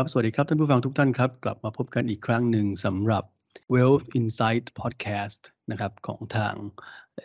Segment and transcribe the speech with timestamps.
[0.00, 3.24] ครับ สวัสดีครับ ท่านผู้ฟังทุกท่านครับ กลับมาพบกันอีกครั้งหนึ่งสำหรับ
[3.74, 5.40] Wealth Insight Podcast
[5.70, 6.54] นะครับของทาง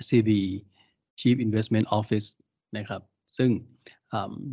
[0.04, 0.30] SCB
[1.20, 2.28] Chief Investment Office
[2.78, 3.02] นะครับ
[3.38, 3.50] ซึ่ง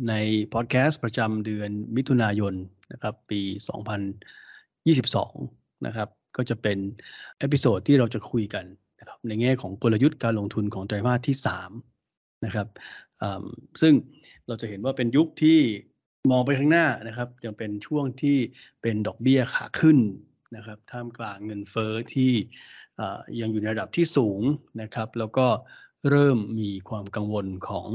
[0.09, 0.13] ใน
[0.53, 2.53] พอดแคสต์ประจำเดือนมิถุนายน
[2.91, 3.41] นะครับปี
[4.83, 6.77] 2022 นะครับ ก็จะเป็น
[7.39, 8.65] episode ที่เราจะคุยกัน
[8.99, 11.35] นะครับในแง่ของกลยุทธ์การลงทุนของไตรมาสที่
[11.89, 12.67] 3 นะครับ
[13.81, 13.93] ซึ่ง
[14.47, 15.59] เราจะเห็นว่าเป็นยุคที่
[16.29, 18.37] มองไปข้างหน้านะครับ ยังเป็นช่วงที่
[18.81, 19.97] เป็นดอกเบี้ยขาขึ้น
[20.55, 22.31] นะครับ ท่ามกลางเงินเฟอ้อที่
[23.39, 24.41] ยังอยู่ในระดับที่สูง
[24.81, 25.47] นะครับ แล้วก็
[26.09, 27.89] เริ่มมีความกังวลของ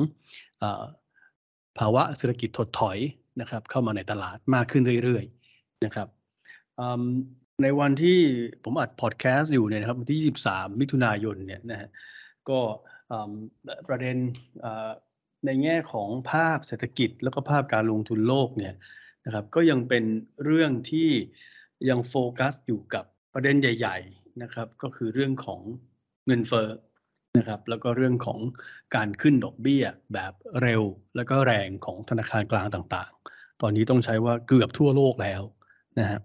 [1.79, 2.99] ภาวะเศรษฐกิจถดถอย
[3.41, 6.09] นะครับ เข้ามาในตลาดมากขึ้นเรื่อยๆนะครับ
[7.63, 8.21] ในวันที่
[8.65, 11.89] ผมอัดพอดแคสต์อยู่เนี่ยนะครับวันที่ 23 มิถุนายนเนี่ยนะฮะ
[12.49, 12.61] ก็
[13.89, 14.17] ประเด็น
[15.47, 18.75] ในแง่ของภาพเศรษฐกิจ แล้วก็ภาพการลงทุนโลกเนี่ย
[19.27, 20.05] นะครับก็ยังเป็น
[20.45, 21.11] เรื่องที่
[21.89, 25.61] ยังโฟกัสอยู่กับประเด็นใหญ่ ๆนะครับ ก็คือเรื่องของ
[26.27, 26.69] เงินเฟ้อ
[27.39, 28.39] นะครับแล้วก็เรื่องของ
[28.97, 30.83] การขึ้นดอกเบี้ยแบบเร็ว
[31.17, 35.43] แล้วก็แรงของธนาคารกลางต่างๆ ตอนนี้ต้องใช้ว่าเกือบทั่วโลกแล้ว
[35.99, 36.21] นะฮะ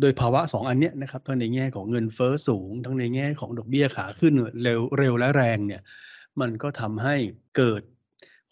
[0.00, 5.82] โดยภาวะ 2 อันเนี้ยนะครับทั้งในแง่ของเงินเฟอ้อสูง ทั้งในแง่ของดอกเบี้ยขาขึ้นเร็วเร็วและแรงเนี่ย
[6.40, 7.16] มันก็ทำให้
[7.56, 7.82] เกิด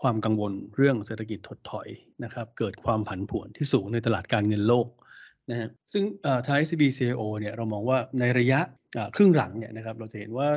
[0.02, 1.88] ความกังวลเรื่องเศรษฐกิจถดถอย
[2.24, 4.88] นะครับ เกิดความผันผวนที่สูงในตลาดการเงินโลก
[5.50, 6.04] นะฮะซึ่ง
[6.46, 8.60] ทาง SCB CIO เนี่ยเรามองว่าในระยะ
[9.16, 10.48] ครึ่งหลังเนี่ยนะครับเราจะเห็นว่า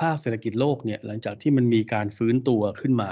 [0.00, 3.10] ภาคเศรษฐกิจโลกเนี่ยหลังจากที่มันมีการฟื้นตัวขึ้นมา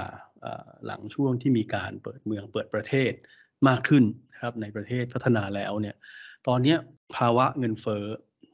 [0.85, 3.11] หลังช่วงที่มีการเปิดเมืองเปิดประเทศ
[3.67, 5.95] มากขึ้นนะครับในประเทศพัฒนาแล้วเนี่ย
[6.47, 6.75] ตอนนี้
[7.15, 8.05] ภาวะเงินเฟ้อ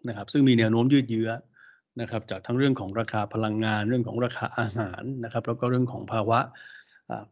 [0.08, 1.30] นะครับซึ่งมีแนวโน้มยืดเยื้อ
[2.02, 6.40] นะครับจากทั้งเรื่องของราคาพลังงานเรื่องของราคาอาหารนะครับแล้วก็เรื่องของภาวะ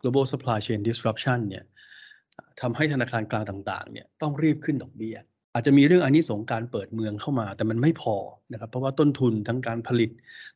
[0.02, 1.64] global supply chain disruption เนี่ย
[2.62, 5.18] ทำให้ธนาคารกลางต่างๆเนี่ยต้องรีบขึ้นดอกเบี้ย
[5.54, 8.16] อาจจะมีเรื่องอันนี้สงการเปิดเมืองเข้ามา แต่มันไม่พอ
[8.54, 10.12] นะครับเพราะว่าต้นทุนทั้งการผลิต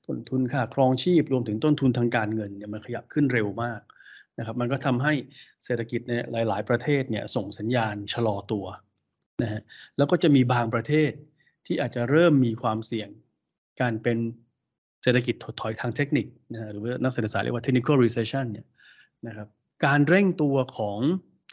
[0.08, 3.82] ต้นทุนค่าครองชีพ รวมถึงต้นทุนทางการเงินเนี่ยมันขยับขึ้นเร็วมาก
[4.40, 5.14] นะครับมันก็ทำให้
[5.66, 8.66] เศรษฐกิจในหลาย ๆ ประเทศเนี่ยส่งสัญญาณชะลอตัว
[9.44, 9.62] นะฮะ
[9.98, 11.12] แล้วก็จะมีบางประเทศ
[11.66, 13.10] ที่อาจจะเริ่มมีความเสี่ยง
[13.82, 14.18] การเป็น
[15.04, 18.66] เศรษฐกิจถดถอยทางเทคนิคนะหรือว่านักเศรษฐศาสตร์เรียกว่า technical recession เนี่ย
[19.28, 19.48] นะครับ
[19.86, 21.00] การเร่งตัวของ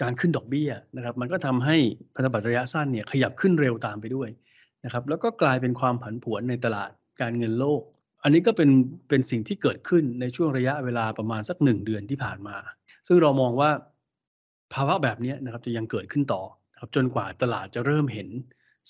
[0.02, 1.76] การขึ้นดอกเบี้ยนะครับ มันก็ทำให้
[2.14, 4.28] พันธบัตรระยะสั้นเนี่ยขยับขึ้นเร็วตามไปด้วย
[4.84, 7.82] นะครับ แล้วก็กลายเป็นความผันผวนในตลาดการเงินโลก
[8.22, 8.70] อันนี้ก็เป็น
[9.08, 12.56] เป็นสิ่งที่เกิดขึ้นในช่วงระยะเวลาประมาณสักหนึ่งเดือนที่ผ่านมา
[13.06, 13.70] ซึ่งเรามองว่า
[14.74, 16.42] ภาวะแบบนี้นะครับจะยังเกิดขึ้นต่อ
[16.80, 18.28] ครับจนกว่าตลาดจะเริ่มเห็น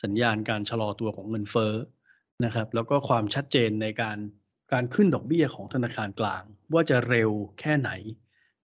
[0.03, 1.75] สัญญาณการชะลอตัวของเงินเฟ้อ
[2.45, 4.19] นะครับ แล้วก็ความชัดเจนในการ
[4.73, 6.43] การขึ้นดอกเบี้ยของธนาคารกลาง
[6.73, 7.31] ว่าจะเร็ว
[7.61, 7.91] แค่ไหน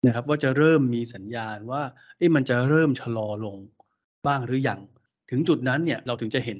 [0.07, 1.83] นะครับว่าจะเริ่มมีสัญญาณว่า
[2.35, 3.57] มันจะเริ่มชะลอลง
[4.27, 4.81] บ้างหรืออยัง
[5.31, 6.59] ถึงจุดนั้นเนี่ยเราถึงจะเห็น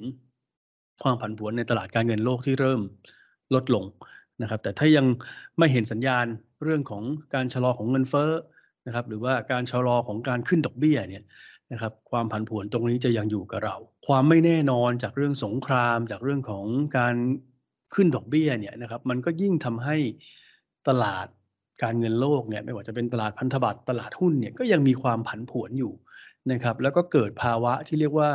[1.03, 2.81] ความผันผวนในตลาดการเงินโลกที่เริ่ม
[3.55, 3.85] ลดลง
[4.43, 5.07] นะครับ แต่ถ้ายัง
[5.59, 6.27] ไม่เห็นสัญญาณ
[6.65, 7.03] เรื่องของ
[7.35, 8.31] การชะลอของเงินเฟ้อ
[8.87, 11.25] นะครับ หรือว่าการชะลอของการขึ้นดอกเบี้ยเนี่ย
[11.73, 13.77] นะครับ ความผันผวนตรงนี้จะยังอยู่กับเรา
[14.07, 16.67] ความไม่แน่นอนจากเรื่องสงคราม จากเรื่องของ
[16.99, 17.15] การ
[17.95, 19.97] ขึ้นดอกเบี้ยเนี่ยนะครับ มันก็ยิ่งทำให้
[20.89, 21.27] ตลาด
[21.83, 25.93] การเงินโลกเนี่ยไม่ว่าจะเป็นตลาดพันธบัตรตลาดหุ้นเนี่ยก็ยังมีความผันผวนอยู่
[26.53, 28.31] นะครับแล้วก็เกิดภาวะที่เรียกว่า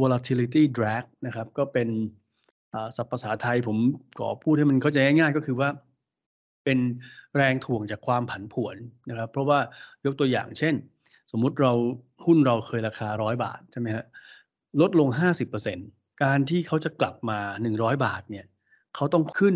[0.00, 1.88] volatility drag นะครับก็เป็น
[2.96, 3.76] ศัพท์ภาษาไทยผม
[4.18, 5.68] ขอพูดให้มันเข้าใจง่ายๆ ก็คือว่า
[6.64, 6.78] เป็น
[7.36, 8.76] แรงถ่วงจากความผันผวน
[9.10, 9.58] นะครับ เพราะว่า
[10.06, 10.74] ยกตัวอย่างเช่น
[11.32, 11.72] สมมุติเรา
[12.24, 14.04] หุ้นเราเคยราคาร้อยบาทใช่ไหมฮะ
[14.80, 15.08] ลดลง
[15.66, 17.38] 50%การที่เขาจะกลับมา
[17.72, 18.46] 100 บาทเนี่ย
[18.94, 19.54] เขาต้องขึ้น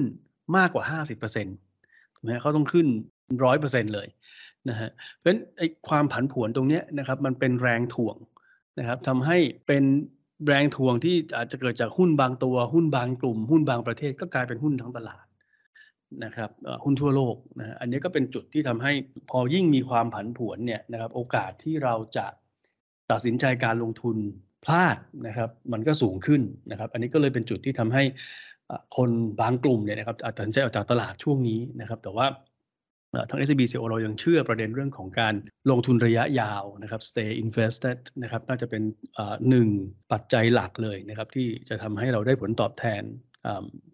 [0.57, 0.85] มากกว่า
[1.29, 1.68] 50%
[2.27, 2.87] นะเขาต้องขึ้น
[3.45, 4.09] ร้อยเปอร์เซ็นเลย
[4.69, 8.17] นะฮะเพราะฉะนั้นไอ้ความผันผวนตรงนี้นะครับมันเป็นแรงถ่วง
[8.79, 9.85] นะครับทำให้เป็น
[10.47, 15.27] แรงถ่วงที่อาจจะเกิดจากหุ้นบางตัว หุ้นบางกลุ่ม หุ้นบางประเทศก็กลายเป็นหุ้นทั้งตลาด
[16.25, 16.51] นะครับ
[16.85, 18.93] หุ้นทั่วโลกนะอันนี้ก็เป็นจุดที่ทำให้
[19.31, 22.27] พอยิ่งมีความผันผวนเนี่ยนะครับโอกาสที่เราจะ
[23.11, 24.17] ตัดสินใจการลงทุน
[24.65, 24.97] พลาด
[25.27, 28.03] นะครับมันก็สูงขึ้นนะครับ อันนี้ก็เลยเป็นจุดที่ทำให้
[28.97, 29.11] คน
[29.41, 32.27] บางกลุ่มเนี่ยนะครับอาจตัดสินใจออกจากตลาดช่วงนี้นะครับ แต่ว่า
[33.31, 35.35] ทาง SCB CO เรายังเชื่อประเด็นเรื่องของการ
[35.71, 38.83] ลงทุนระยะยาวนะครับ stay invested นะครับน่าจะเป็น
[39.51, 39.69] หนึ่ง
[40.13, 43.03] ปัจจัยหลักเลยนะครับที่จะทำให้เราได้ผลตอบแทน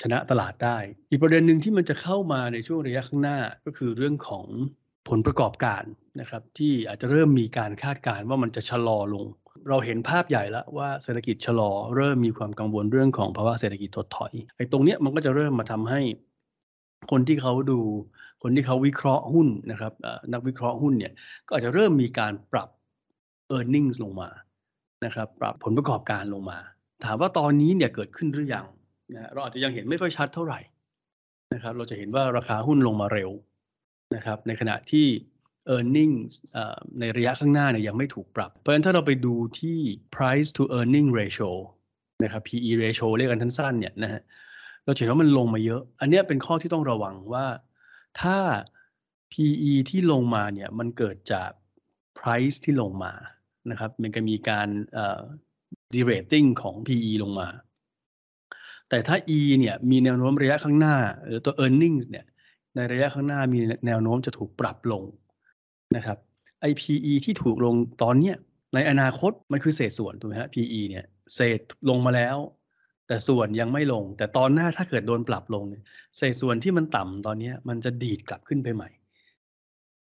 [0.02, 0.78] ชนะตลาดได้
[1.10, 4.46] อีกประเด็นหนึ่งที่มันจะเข้ามาในช่วงระยะข้างหน้าก็คือเรื่องของ
[5.08, 5.84] ผลประกอบการ
[6.20, 9.26] นะครับที่อาจจะเริ่มมีการคาดการณ์ว่ามันจะชะลอลง
[9.68, 16.00] เราเห็นภาพใหญ่แล้วว่าเศรษฐกิจชะลอเริ่มมีความกังวลเรื่องของภาวะเศรษฐกิจถดถอยไอ้ตรงเนี้ยมันก็จะเริ่มมาทำให้
[17.10, 17.80] คนที่เขาดู
[18.42, 19.92] คนที่เขาวิเคราะห์หุ้นนะครับ
[20.32, 21.12] นักวิเคราะห์หุ้นเนี่ย
[21.46, 22.68] ก็อาจจะเริ่มมีการปรับ
[23.56, 24.30] e a r n i n g ลงมา
[25.04, 26.58] นะครับ ปรับผลประกอบการลงมา
[27.04, 28.66] ถามว่าตอนนี้เนี่ยเกิดขึ้นหรือยัง
[29.14, 30.60] นะเราอาจจะยังเห็นไม่ค่อยชัดเท่าไหร่
[31.54, 33.30] นะครับ เราจะเห็นว่าราคาหุ้นลงมาเร็ว
[34.14, 35.06] นะครับ ในขณะที่
[35.72, 36.14] e a r n i n g
[37.00, 39.78] ในระยะข้างหน้าเนี่ยยังไม่ถูกปรับ เพราะฉะนั้นถ้าเราไปดูที่
[40.16, 41.50] price to earning ratio
[42.24, 44.22] นะครับ PE ratio เรียกกันสั้นๆเนี่ยนะฮะ
[44.84, 47.46] เราเห็นว่ามันลงมาเยอะ อันนี้เป็นข้อที่ต้องระวังว่า
[48.20, 48.38] ถ้า
[49.32, 51.50] PE ที่ลงมาเนี่ยมันเกิดจาก
[52.18, 53.12] price ที่ลงมา
[53.70, 54.68] นะครับ มันก็มีการ
[55.94, 57.48] derating ของ PE ลงมา
[58.88, 62.26] แต่ถ้า E เนี่ยมีแนวโน้มระยะข้างหน้า หรือตัว earnings เนี่ย
[62.74, 65.02] ในระยะข้างหน้ามีแนวโน้มจะถูกปรับลง
[65.96, 66.18] นะครับ
[66.70, 68.36] IPE ที่ถูกลงตอนเนี้ย
[68.74, 71.04] ในอนาคตมันคือเศษส่วนถูกไหมฮะ PE เนี่ย
[71.34, 72.36] เศษลงมาแล้ว
[73.06, 75.64] แต่ส่วนยังไม่ลง แต่ตอนหน้าถ้าเกิดโดนปรับลง
[76.16, 78.90] เศษส่วนที่มันต่ำตอนนี้มันจะดีดกลับขึ้นไปใหม่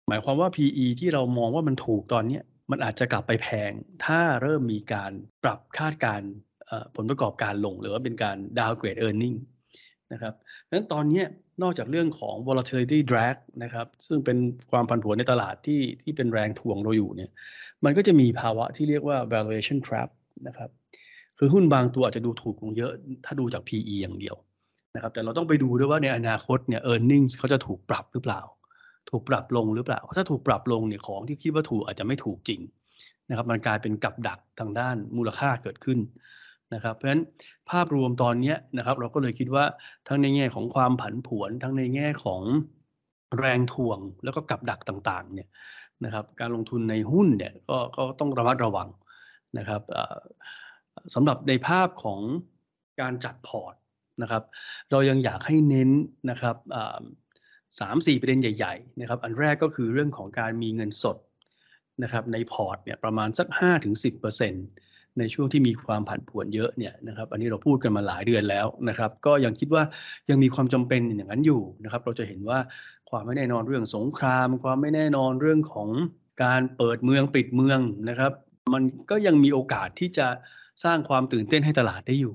[0.08, 2.40] หมายความว่า PE ที่เรามองว่ามันถูกตอนนี้
[2.70, 3.70] มันอาจจะกลับไปแพง
[4.04, 5.12] ถ้าเริ่มมีการ
[5.44, 6.20] ปรับคาดการ
[6.96, 9.40] ผลประกอบการลง หรือว่าเป็นการ downgrade earning น
[10.12, 10.34] นะครับ
[10.70, 11.22] นั้นตอนนี้
[11.62, 14.38] นอกจากเรื่องของ volatility drag นะครับ ซึ่งเป็น
[14.70, 17.30] ความผันผวนในตลาดที่ที่เป็นแรงถ่วงเราอยู่เนี่ย
[17.84, 20.08] มันก็จะมีภาวะที่เรียกว่า valuation trap
[20.46, 20.70] นะครับ
[21.38, 22.92] คือหุ้นบางตัวอาจจะดูถูกลงเยอะ
[23.24, 24.36] ถ้าดูจาก PE อย่างเดียว
[24.94, 28.40] นะครับ แต่เราต้องไปดูด้วยว่าในอนาคตเนี่ย earnings เขาจะถูกปรับหรือเปล่า
[29.10, 32.60] ถูกปรับลงหรือเปล่า ถ้าถูกปรับลงเนี่ยของที่คิดว่าถูกอาจจะไม่ถูกจริง
[33.28, 35.98] นะครับ มันกลายเป็นกับดักทางด้านมูลค่าเกิดขึ้น
[36.74, 37.22] นะครับเพราะฉะนั้น
[37.70, 39.64] ภาพรวมตอนนี้นะครับ เราก็เลยคิดว่า
[40.08, 42.42] ทั้งในแง่ของความผันผวน ทั้งในแง่ของ
[43.38, 45.48] แรงถ่วงแล้วก็กับดักต่างๆเนี่ย
[46.04, 48.88] นะครับ การลงทุนในหุ้นเนี่ยก็ก็ต้องระมัดระวัง
[49.58, 49.82] นะครับ
[51.14, 52.20] สำหรับในภาพของ
[53.00, 53.74] การจัดพอร์ต
[54.22, 54.42] นะครับ
[54.90, 55.90] เรายังอยากให้เน้น
[56.30, 56.56] นะครับ
[57.80, 61.16] สามสี่ประเด็นใหญ่ๆนะครับ อันแรกก็คือเรื่องของการมีเงินสด
[62.02, 63.46] นะครับในพอร์ตเนี่ยประมาณสัก
[64.36, 64.87] 5-10%
[65.18, 69.82] ในช่วงที่มีความผันผวนเยอะเนี่ยนะครับ อันนี้เราพูดกันมาหลายเดือนแล้วนะครับ ก็ยังคิดว่า
[70.30, 72.58] ยังมีความจำเป็นอย่างนั้นอยู่นะครับ เราจะเห็นว่า
[73.10, 75.88] ความไม่แน่นอนเรื่องสงคราม ความไม่แน่นอนเรื่องของ
[76.44, 78.32] การเปิดเมืองปิดเมืองนะครับ
[78.74, 80.26] มันก็ยังมีโอกาสที่จะ
[80.84, 82.34] สร้างความตื่นเต้นให้ตลาดได้อยู่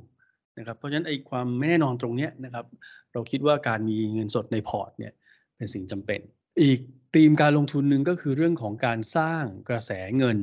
[0.58, 2.66] นะครับ เพราะฉะนั้นไอ้ความไม่แน่นอนตรงนี้นะครับ
[3.14, 5.14] เราคิดว่าการมีเงินสดในพอร์ตเนี่ย
[5.56, 6.20] เป็นสิ่งจำเป็น
[6.62, 6.80] อีก
[7.16, 10.38] ธีมการลงทุนหนึ่งก็คือเรื่องของการสร้างกระแสเงิน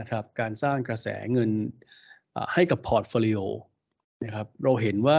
[0.00, 1.50] นะครับการสร้างกระแสเงิน
[2.52, 3.38] ให้กับ portfolio
[4.24, 5.18] นะครับเราเห็นว่า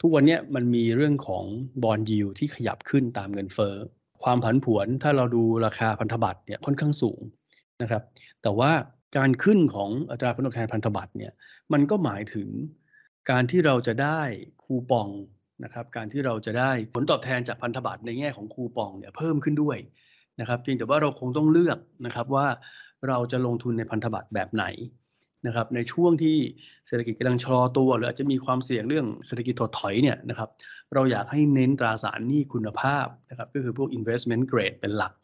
[0.00, 1.44] ทุกวันนี้มันมีเรื่องของ
[1.82, 3.74] bond yield ที่ขยับขึ้นตามเงินเฟ้อ
[4.22, 7.20] ความผันผวนถ้าเราดูราคาพันธบัตรเนี่ยค่อนข้างสูง
[7.82, 8.02] นะครับ
[8.42, 8.72] แต่ว่า
[9.16, 11.32] การขึ้นของอัตราผลตอบแทนพันธบัตรเนี่ย
[11.72, 12.48] มันก็หมายถึง
[13.30, 14.20] การที่เราจะได้
[14.64, 15.08] คูปอง
[15.64, 19.78] นะครับการที่เราจะได้ผลตอบแทนจากพันธบัตรในแง่ของคูปองเนี่ยเพิ่มขึ้นด้วย
[20.40, 22.46] นะครับเพียงแต่ว่าเราคงต้องเลือกนะครับว่า
[23.08, 24.64] เราจะลงทุนในพันธบัตรแบบไหน
[25.46, 26.36] นะครับในช่วงที่
[26.86, 30.48] เศรษฐกิจกำลังชะลอตัว หรืออาจจะมีความเสี่ยงเรื่องเศรษฐกิจถดถอยเนี่ยนะครับ
[30.94, 35.14] เราอยากให้เน้นตราสารหนี้คุณภาพนะครับก็คือพวก investment grade เป็นหลัก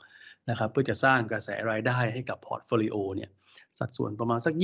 [0.51, 3.31] นะครับเพื่อจะสร้างกระแสรายได้ให้กับ portfolio เนี่ย
[3.79, 4.55] สัดส่วนประมาณสัก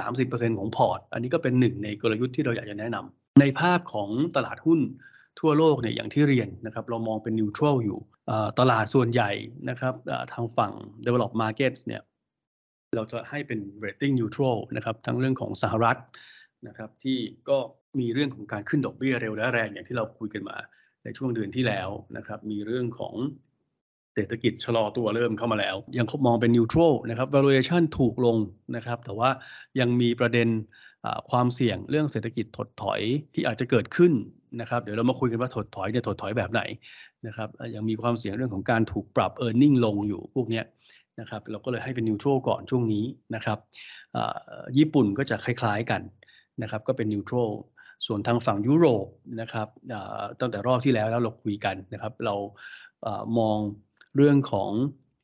[0.00, 4.80] 20-30%ของพอร์ต อันนี้ก็เป็นหนึ่งในกลยุทธ์ที่เราอยากจะแนะนำในภาพของตลาดหุ้น
[5.40, 7.98] ทั่วโลกเนี่ยอย่างที่เรียนนะครับเรามองเป็นนิวทรัลอยู่
[8.60, 9.30] ตลาดส่วนใหญ่
[9.70, 9.94] นะครับ
[10.32, 10.72] ทางฝั่ง
[11.06, 12.02] develop markets เนี่ย
[12.96, 15.98] เราจะให้เป็น rating neutral นะครับทั้งเรื่องของสหรัฐ
[16.68, 17.58] นะครับที่ก็
[17.98, 20.56] มีเรื่องของการขึ้นดอกเบี้ยเร็วและแรงอย่างที่เราคุยกันมา
[21.04, 23.14] ในช่วงเดือนที่แล้วนะครับมีเรื่องของ
[24.14, 28.36] เศรษฐกิจชะลอตัวเริ่มเข้ามาแล้ว ยังมองเป็น neutral นะครับ valuation ถูกลง
[28.76, 29.30] นะครับ แต่ว่า
[29.80, 30.48] ยังมีประเด็น
[31.30, 33.00] ความเสี่ยงเรื่องเศรษฐกิจถดถอย
[33.34, 34.12] ที่อาจจะเกิดขึ้น
[34.60, 36.62] นะครับ เดี๋ยวเรามาคุยกันว่าถดถอยเนี่ยถดถอยแบบไหน
[37.26, 40.62] นะครับยังมีความเสี่ยงเรื่องของการถูกปรับ e a r n i n g ลงอยู่พวกนี้
[41.20, 43.04] นะครับเราก็เลยให้เป็นนิวทรัลก่อนช่วงนี้
[43.34, 43.58] นะครับ
[44.78, 46.02] ญี่ปุ่นก็จะคล้ายๆกัน
[46.62, 47.50] นะครับก็เป็นนิวทรัล
[48.06, 49.06] ส่วนทางฝั่งยุโรป
[49.40, 49.68] นะครับ
[50.40, 52.34] ตั้งแต่รอบที่แล้วแล้วเราคุยกันนะครับเรา
[53.38, 53.58] มอง
[54.16, 54.70] เรื่องของ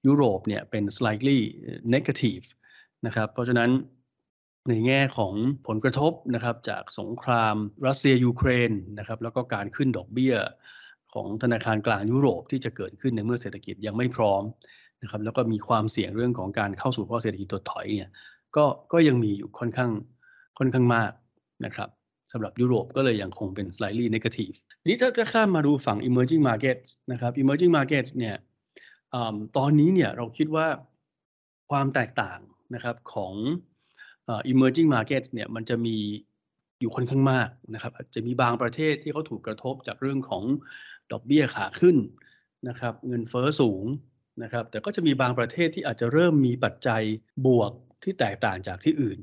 [0.06, 1.38] ยุโรปเนี่ยเป็น slightly
[1.94, 2.44] negative
[3.06, 3.70] นะครับเพราะฉะนั้น
[4.68, 5.34] ในแง่ของ
[5.66, 7.56] ผลกระทบนะครับจากสงคราม
[7.86, 10.34] รัสเซียยูเครนนะครับแล้วก็การขึ้นดอกเบี้ย
[11.14, 14.42] ของธนาคารกลางยุโรปที่จะเกิดขึ้นในเมื่อเศรษฐกิจยังไม่พร้อม
[15.02, 18.10] นะครับแล้วก็มีความเสี่ยงเรื่องของการเข้าสู่ภาวะเศรษฐกิจถดถอยเนี่ย
[18.56, 19.90] ก็ก็ยังมีอยู่ค่อนข้าง
[20.58, 21.12] ค่อนข้างมาก
[21.64, 21.88] นะครับ
[22.32, 24.56] สำหรับยุโรปก็เลยยังคงเป็น slightly negative
[24.88, 28.36] นี้ถ้าจะข้ามมาดูฝั่ง emerging markets นะครับ emerging markets เนี่ย
[29.56, 30.66] ตอนนี้เนี่ยเราคิดว่า
[31.70, 32.38] ความแตกต่าง
[32.74, 33.32] นะครับของ
[34.52, 35.96] emerging markets เนี่ยมันจะมี
[36.80, 40.44] อยู่ค่อนข้างมากนะครับจะมีบางประเทศที่เขาถูกกระทบจากเรื่องของ
[41.12, 41.96] ดอกเบี้ยขาขึ้น
[42.68, 43.84] นะครับ เงินเฟอ้อสูง
[44.42, 47.02] นะครับแต่ก็จะมีบางประเทศที่อาจจะเริ่มมีปัจจัย
[47.46, 47.72] บวก
[48.02, 49.18] ที่แตกต่างจากที่อื่น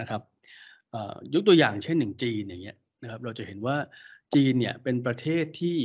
[0.00, 0.22] นะครับ
[1.34, 3.76] ยกตัวอย่างเช่นอย่างจีนอย่างเงี้ยนะครับเราจะเห็นว่า
[4.34, 5.78] จีนเนี่ยเป็นประเทศที่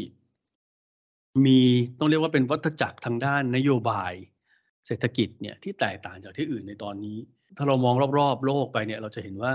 [1.46, 1.60] มี
[2.00, 4.14] ต้องเรียกว่าเป็นวัฏจักรทางด้านนโยบาย
[4.88, 7.18] เศรษฐกิจเนี่ยที่แตกต่างจากที่อื่นในตอนนี้
[7.58, 9.52] ถ้าเรามองรอบๆ โลกไปเนี่ยเราจะเห็นว่า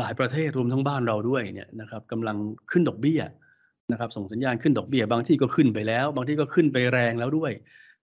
[0.00, 2.36] หลายประเทศรวมทั้งบ้านเราด้วยเนี่ยนะครับกำลัง
[2.70, 3.20] ขึ้นดอกเบี้ย
[3.92, 7.52] นะครับ ส่งสัญญาณขึ้นดอกเบี้ย บางที่ก็ขึ้นไปแล้ว บางที่ก็ขึ้นไปแรงแล้วด้วย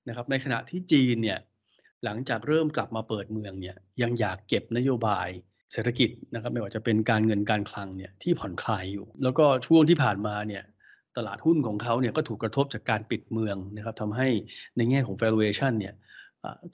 [0.07, 1.39] นะครับในขณะที่จีนเนี่ย
[2.03, 5.27] หลังจากเริ่มกลับมาเปิดเมืองเนี่ยยังอยากเก็บนโยบาย
[5.74, 10.63] เศรษฐกิจนะครับไม่ว่าจะเป็นการเงินการคลังเนี่ยที่ผ่อนคลายอยู่ แล้วก็ช่วงที่ผ่านมาเนี่ย
[11.17, 14.27] ตลาดหุ้นของเขาเนี่ยก็ถูกกระทบจากการปิดเมืองนะครับทำให้
[14.77, 15.93] ในแง่ของ valuation เนี่ย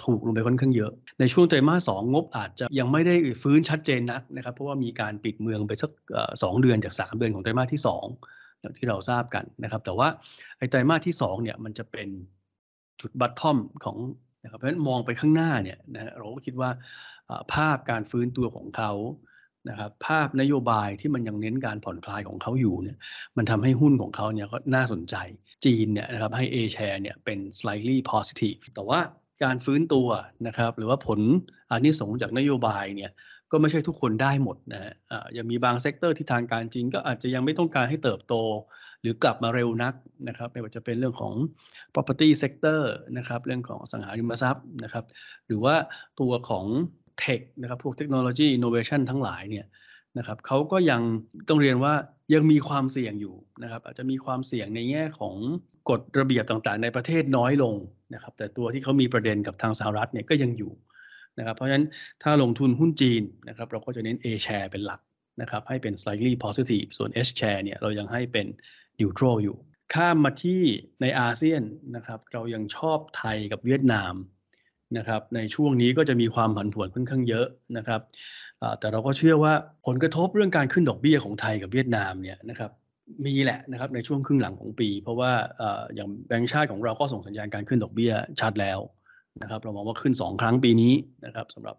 [0.04, 5.92] ถูกลงไปค่อนข้างเยอะ ในช่วงไตรมาสสองงบอาจจะยังไม่ได้ฟื้นชัดเจนนักนะครับ เพราะว่ามีการปิดเมืองไปสัก
[6.44, 7.82] สองเดือนจาก 3 เดือนของไตรมาสที่
[8.22, 10.08] 2อย่างที่เราทราบกันนะครับ แต่ว่า
[10.58, 12.10] ไอ้ไตรมาสที่2เนี่ยมันจะเป็น
[13.02, 13.98] จุดบัตทอมของ
[14.44, 16.70] นะครับ เพราะฉะนั้นมองไปข้างหน้าเนี่ยนะเราก็คิดว่า
[17.54, 18.92] ภาพการฟื้นตัวของเขา
[19.70, 22.98] นะครับภาพนโยบายที่มันยังเน้นการผ่อนคลายของเขาอยู่เนี่ย
[23.38, 25.16] มันทำให้หุ้นของเขาเนี่ยก็น่าสนใจ
[25.66, 29.00] จีนเนี่ยนะครับให้ A share เนี่ยเป็น slightly positive แต่ว่า
[29.44, 30.08] การฟื้นตัว
[30.48, 31.20] นะครับหรือว่าผล
[31.72, 33.12] อานิสงส์จากนโยบายเนี่ย
[33.52, 34.94] ก็ไม่ใช่ทุกคนได้หมดนะฮะ
[35.38, 38.36] ยังมีบาง sector ที่ทางการจีนก็อาจจะยังไม่ต้องการให้เติบโต
[39.02, 39.94] หรือกลับมาเร็วนัก
[40.28, 41.34] นะครับไม่ว่าจะเป็นเรื่องของ
[41.94, 42.80] property sector
[43.18, 45.06] นะครับเรื่องของอสังหาริมทรัพย์นะครับ
[45.48, 45.76] หรือว่า
[46.20, 46.66] ตัวของ
[47.20, 49.66] เทคนะครับพวกเทคโนโลยีอินโนเวชันทั้งหลายเนี่ย
[50.18, 51.02] นะครับเขาก็ยัง
[51.50, 51.94] ต้องเรียนว่า
[52.34, 55.36] ยังมีความเสี่ยงอยู่นะครับ อาจจะมีความเสี่ยงในแง่ของ
[55.90, 57.76] กฎระเบียบต่างๆ ในประเทศน้อยลง
[58.14, 60.74] นะครับ แต่ตัวที่เขามีประเด็นกับทางสหรัฐเนี่ยก็ยังอยู่
[61.40, 61.86] นะครับ เพราะฉะนั้น
[62.24, 65.02] ถ้าลงทุนหุ้นจีนนะครับ เราก็จะเน้น A share เป็นหลัก
[65.42, 68.48] นะครับ ให้เป็น slightly positive ส่วน S share เนี่ยเรายังให้เป็น
[69.02, 69.58] neutral อยู่
[69.94, 70.62] ข้ามมาที่
[71.02, 71.64] ในอาเซียน
[71.96, 74.14] นะครับเรายังชอบไทยกับเวียดนาม
[74.98, 78.02] นะครับในช่วงนี้ก็จะมีความผันผวนค่อนข้างเยอะนะครับ
[78.80, 79.54] แต่เราก็เชื่อว่า
[79.86, 82.72] ผลกระทบเรื่องการขึ้นดอกเบี้ยของไทยกับเวียดนามเนี่ยนะครับ
[83.26, 85.32] มีแหละนะครับในช่วงครึ่งหลังของปี เพราะว่า
[85.96, 88.80] อย่างแบงก์ชาติของเราก็ส่งสัญญาณการขึ้นดอกเบี้ยชัดแล้ว
[89.42, 90.94] นะครับเรามองว่าขึ้น 2 ครั้งปีนี้
[91.26, 91.76] นะครับสำหรับ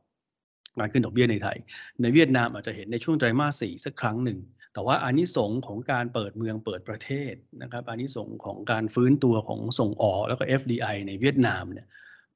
[0.78, 1.56] การขึ้นดอกเบี้ยในไทย
[2.02, 4.38] ในเวียดนามอาจจะเห็นในช่วงไตรมาสสี่สักครั้งหนึ่ง
[4.72, 11.86] แต่ว่าอานิสงของการเปิดเมืองเปิดประเทศนะครับอานิสงของการฟื้นตัวของส่งออกแล้วก็ FDI ในเวียดนามเนี่ย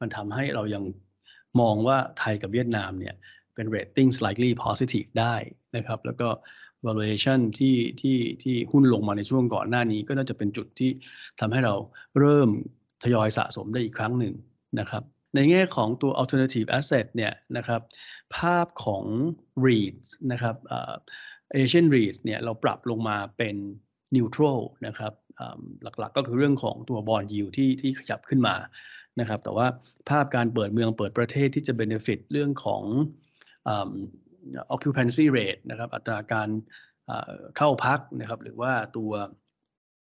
[0.01, 0.85] มันทำให้เรายัง
[1.61, 3.15] มองว่าไทยกับเวียดนามเนี่ย
[3.55, 5.35] เป็น rating slightly positive ได้
[5.77, 6.29] นะครับ แล้วก็
[6.87, 10.91] valuation ที่ที่ที่หุ้นลงมาในช่วงก่อนหน้านี้ ก็น่าจะเป็นจุดที่
[11.41, 11.75] ทำให้เรา
[12.19, 12.49] เริ่ม
[13.03, 14.35] ทยอยสะสมได้อีกครั้งหนึ่ง
[14.81, 15.03] นะครับ
[15.35, 17.81] ในแง่ของตัว alternative asset เนี่ยนะครับ
[18.37, 19.05] ภาพของ
[19.67, 20.57] REITs นะครับ
[21.63, 23.57] Asian REITs เนี่ยเราปรับลงมาเป็น
[24.17, 25.13] neutral นะครับ
[25.83, 28.55] หลักๆก็คือเรื่องของตัว bond yield ที่ที่ขยับขึ้นมา
[29.21, 29.67] นะครับ แต่ว่า
[30.09, 32.83] ภาพการเปิดเมืองเปิดประเทศที่จะ benefit เรื่องของ
[34.75, 36.49] occupancy rate นะครับ อัตราการ
[37.57, 39.13] เข้าพักนะครับ หรือว่าตัว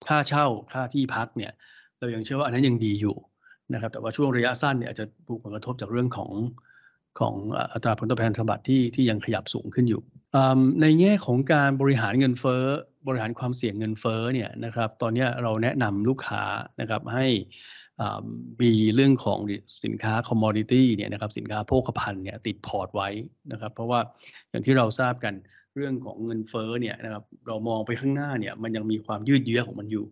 [0.08, 1.51] ค่าเช่าค่าที่พักเนี่ย
[2.00, 3.16] เรายังเชื่อว่าอันนั้นยังดีอยู่
[3.74, 6.32] นะครับ แต่ว่าช่วงระยะสั้นเนี่ยอาจจะถูกผลกระทบจากเรื่องของ
[7.20, 7.34] ของ
[7.74, 10.01] อัตราผลตอบแทนพันธบัตรที่ที่ยังขยับสูงขึ้นอยู่
[10.81, 12.63] ในแง่ของการบริหารเงินเฟ้อ
[13.07, 16.43] บริหารความเสี่ยงเงินเฟ้อเนี่ยนะครับตอนนี้เราแนะนำลูกค้า
[16.81, 17.25] นะครับให้
[18.62, 19.39] มีเรื่องของ
[19.84, 23.10] สินค้า commodity เนี่ยนะครับสินค้าโภคภัณฑ์เนี่ยติดพอร์ตไว้
[23.51, 24.00] นะครับ เพราะว่า
[24.50, 25.34] อย่างที่เราทราบกัน
[25.75, 30.05] เรื่องของเงินเฟ้อเนี่ยนะครับเรามองไปข้างหน้าเนี่ยมันยังมีความยืดเยื้อของมันอยู่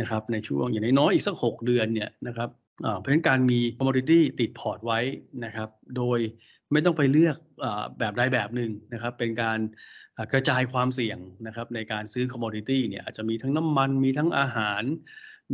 [0.00, 2.50] นะครับในช่วงอย่างน้อยอีกสัก 6 เดือนเนี่ยนะครับ
[2.98, 5.00] เพราะฉะนั้นการมี commodity ติดพอร์ตไว้
[5.44, 6.18] นะครับโดย
[6.72, 7.36] ไม่ต้องไปเลือก
[7.98, 9.58] แบบใดแบบหนึ่งนะครับ เป็นการ
[10.32, 14.82] กระจายความเสี่ยงนะครับในการซื้อ commodity เนี่ยอาจจะมีทั้งน้ำมันมีทั้งอาหาร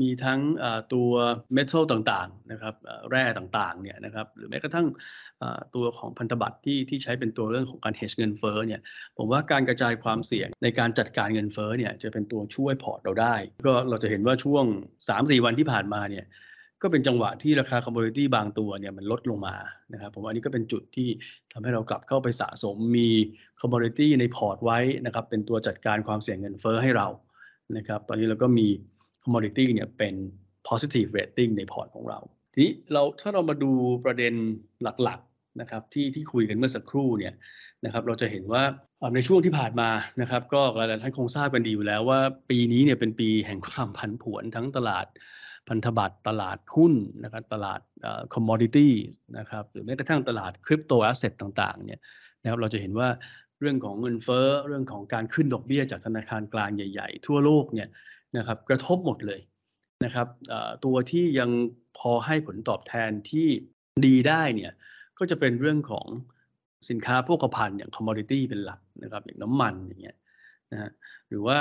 [0.01, 0.41] มีทั้ง
[0.95, 1.11] ตัว
[1.55, 2.75] metal ต่างๆนะครับ
[3.11, 4.87] แร่ต่างๆเนี่ยนะครับหรือแม้กระทั่ง
[5.75, 8.81] ตัวของพันธบัตรที่ที่ใช้เป็นตัวเรื่องของการ hedge เงินเฟ้อเนี่ย
[9.17, 13.35] ผมว่าการกระจายความเสี่ยงในการจัดการเงินเฟ้อเนี่ยจะเป็นตัวช่วยพอร์ตเราได้
[13.67, 14.65] ก็เราจะเห็นว่าช่วง
[15.09, 16.25] 3-4 วันที่ผ่านมาเนี่ย
[16.83, 19.57] ก็เป็นจังหวะที่ราคา commodity บางตัวเนี่ยมันลดลงมา
[19.93, 21.09] นะครับผมว่านี้ก็เป็นจุดที่
[21.53, 23.09] ทำให้เรากลับเข้าไปสะสมมี
[23.61, 27.09] commodity ในพอร์ตไว้นะครับเป็นตัวจัดการความเสี่ยงเงินเฟ้อให้เรา
[27.77, 28.67] นะครับตอนนี้เราก็มี
[29.25, 30.15] commodity เนี่ยเป็น
[30.69, 32.19] positive rating ในพอร์ตของเรา
[32.53, 33.73] ทีนี้เราถ้าเรามาดู
[34.05, 34.35] ประเด็น
[34.83, 37.35] หลักๆนะครับที่ที่คุยกันเมื่อสักครู่เนี่ย
[37.85, 38.63] นะครับเราจะเห็นว่า
[39.15, 39.91] ในช่วงที่ผ่านมา
[40.21, 45.07] นะครับ ก็หลายๆท่านคงทราบกันดีอยู่แล้วว่า ปีนี้เนี่ยเป็นปีแห่งความผันผวนทั้งตลาด
[45.69, 47.81] พันธบัตรตลาดหุ้นนะครับตลาด
[48.35, 48.95] คอมมอดิตี้
[49.39, 52.01] นะครับหรือแม้กระทั่งตลาดคริปโตแอสเซทต่างๆเนี่ย
[52.43, 53.09] นะครับเราจะเห็นว่า
[53.61, 57.89] เรื่องของเงินเฟ้อเรื่องของการขึ้นดอกเบี้ยจากธนาคารกลางใหญ่ ๆ ทั่วโลกเนี่ย
[58.37, 59.41] นะครับกระทบหมดเลย
[60.05, 60.29] นะครับ
[60.85, 61.51] ตัวที่ยัง
[61.99, 63.49] พอให้ผลตอบแทนที่
[64.07, 64.73] ดีได้เนี่ย
[65.19, 66.07] ก็จะเป็นเรื่องของ
[66.91, 70.17] สินค้าโภคภัณฑ์อย่าง commodity เป็นหลักนะครับอย่างน้ำมันอย่างเงี้ย
[70.73, 70.91] นะฮะ
[71.29, 71.59] หรือว่า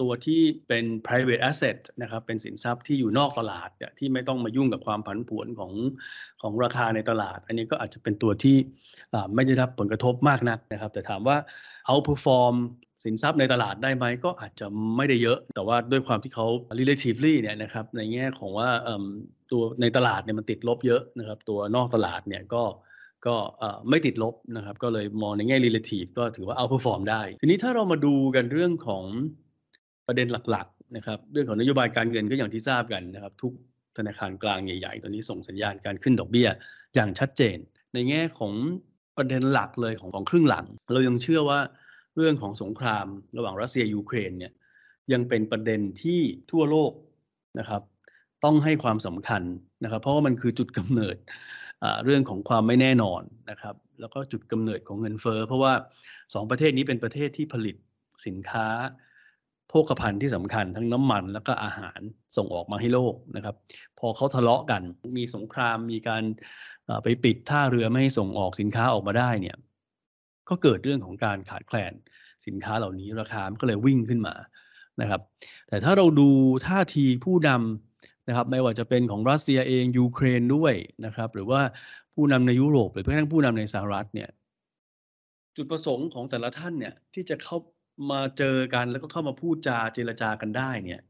[0.00, 5.72] ตัวที่เป็น private asset นะครับเป็นสินทรัพย์ที่อยู่นอกตลาดที่ไม่ต้องมายุ่งกับความผันผวนของ
[6.42, 8.56] ของราคาในตลาด อันนี้ก็อาจจะเป็นตัวที่
[9.34, 11.36] ไม่ได้รับผลกระทบมากนักนะครับ แต่ถามว่า
[11.88, 12.54] outperform
[13.04, 16.46] สินทรัพย์ในตลาดได้ไหมก็อาจจะไม่ได้เยอะ แต่ว่าด้วยความที่เขา
[16.78, 18.68] relatively เนี่ยนะครับในแง่ของว่า
[19.50, 22.62] ตัวในตลาดเนี่ยมันติดลบเยอะนะครับตัวนอกตลาดเนี่ยก็
[23.28, 23.36] ก็
[23.88, 29.04] ไม่ติดลบนะครับ ก็เลยมองในแง่ relative ก็ถือว่า outperform ได้ ทีนี้ถ้าเรามาดูกันเรื่องของ
[30.06, 33.52] ประเด็นหลักๆนะครับ เรื่องของนโยบายการเงินก็อย่างที่ทราบกันนะครับ ทุก
[33.96, 36.48] ธนาคารกลางใหญ่ๆ ตอนนี้ส่งสัญญาณการขึ้นดอกเบี้ย
[36.94, 37.58] อย่างชัดเจน
[37.94, 38.52] ในแง่ของ
[39.16, 41.60] ประเด็นหลักเลยของของครึ่งหลัง เรายังเชื่อว่า
[42.16, 43.06] เรื่องของสงคราม
[43.36, 44.52] ระหว่างรัสเซียยูเครนเนี่ย
[45.12, 46.92] ยังเป็นประเด็นที่ทั่วโลก
[47.58, 47.82] นะครับ
[48.44, 49.42] ต้องให้ความสำคัญ
[49.84, 51.16] นะครับ เพราะว่ามันคือจุดกำเนิด
[52.04, 55.72] เรื่องของความไม่แน่นอนนะครับ แล้วก็จุดกำเนิดของเงินเฟ้อเพราะว่า
[56.10, 57.76] 2 ประเทศนี้เป็นประเทศที่ผลิต
[58.26, 58.66] สินค้า
[59.68, 62.00] โภคภัณฑ์ที่สำคัญทั้งน้ำมันแล้วก็อาหาร
[62.36, 63.56] ส่งออกมาให้โลกนะครับ
[63.98, 64.82] พอเขาทะเลาะกัน
[65.16, 66.22] มีสงครามมีการ
[67.02, 69.56] ไปปิดท่าเรือไม่ให้ส่งออกสินค้าออกมาได้เนี่ย
[70.48, 71.92] ก็เกิดเรื่องของการขาดแคลน
[72.46, 74.34] สินค้าเหล่านี้ราคามันก็เลยวิ่งขึ้นมา
[75.00, 75.20] นะครับ
[75.68, 76.28] แต่ถ้าเราดู
[76.66, 77.85] ท่าทีผู้นำ
[78.28, 81.60] นะครับไม่ว่าจะเป็นของรัสเซียเองยูเครนด้วยนะครับหรือว่า
[82.14, 84.30] ผู้นำในยุโรปหรือแม้กระทั่งผู้นำในสหรัฐเนี่ย
[85.56, 87.56] จุดประสงค์ของแต่ละท่านเนี่ยที่จะเข้า
[88.10, 91.02] มาเจอกันแล้วก็เข้ามาพูดจาเจรจากันได้เนี่ย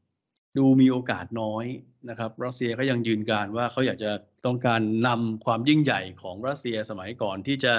[0.58, 1.64] ดูมีโอกาสน้อย
[2.10, 4.10] นะครับ รัสเซียก็ยังยืนการว่าเขาอยากจะ
[4.46, 7.72] ต้องการนำความยิ่งใหญ่ของรัสเซียสมัยก่อนที่จะ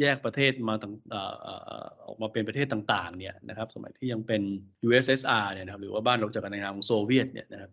[0.00, 0.74] แยกประเทศมา
[2.06, 4.42] ออกมาเป็นประเทศต่างๆเนี่ยนะครับสมัยที่ยังเป็น
[4.86, 7.70] USSR เนี่ยนะครับหรือว่าบ้านรบจากการในงานของโซเวียตเนี่ยนะครับ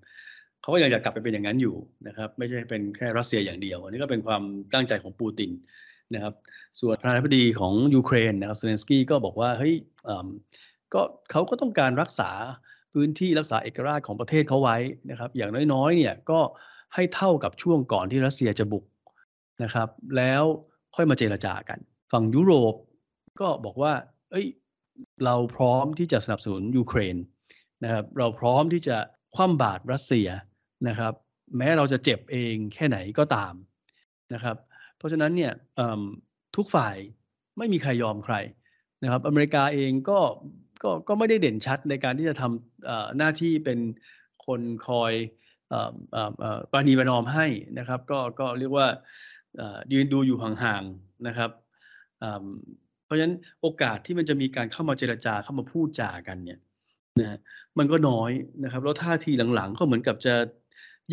[0.62, 1.76] เขาก็ยังอยากกลับไปเป็นอย่างนั้นอยู่
[2.08, 4.44] นะครับ ไม่ใช่เป็นแค่รัสเซียอย่างเดียว อันนี้ก็เป็นความ
[4.74, 5.52] ตั้งใจของปูติน
[6.14, 6.34] นะครับ
[6.80, 9.74] ส่วนประธานาธิบดีของยูเครนนะครับเซเลนสกี้ก็บอกว่าเฮ้ย
[10.94, 12.32] ก็เขาก็ต้องการรักษา
[12.94, 14.78] พื้นที่รักษาเอกราชของประเทศเขาไว้
[15.10, 16.40] นะครับ อย่างน้อยๆเนี่ยก็
[16.96, 18.86] ให้เท่ากับช่วงก่อนที่รัสเซียจะบุก
[19.64, 20.44] นะครับ แล้ว
[20.96, 21.80] ค่อยมาเจรจากัน
[22.12, 22.76] ฝั่งยุโรป
[23.40, 23.94] ก็บอกว่า
[24.32, 24.48] เอ้ย
[25.26, 27.16] เราพร้อมที่จะสนับสนุนยูเครน
[27.84, 28.98] นะครับ เราพร้อมที่จะ
[29.36, 30.28] คว่ำบาตรรัสเซีย
[30.88, 31.14] นะครับ
[31.58, 33.54] แม้เราจะเจ็บเองแค่ไหนก็ตาม
[34.34, 34.58] นะครับ
[34.98, 35.54] เพราะฉะนั้นเนี่ย
[36.56, 36.96] ทุกฝ่าย
[37.58, 38.36] ไม่มีใครยอมใคร
[39.04, 40.20] นะครับ อเมริกาเองก็
[40.84, 43.80] ก็ก็ไม่ได้เด่นชัดในการที่จะทำหน้าที่เป็น
[44.46, 45.14] คนคอย
[46.72, 47.48] ปานีประนอมให้
[47.80, 48.88] นะครับ ก็ก็เรียกว่า
[49.94, 51.52] ยืนดูอยู่ห่างๆนะครับ
[53.06, 56.60] เพราะฉะนั้นโอกาสที่มันจะมีการเข้ามาเจรจาเข้ามาพูดจากันเนี่ย
[57.22, 57.40] นะ
[57.78, 58.32] มันก็น้อย
[58.64, 60.36] นะครับ แล้วท่าทีหลังๆ ก็เหมือนกับจะ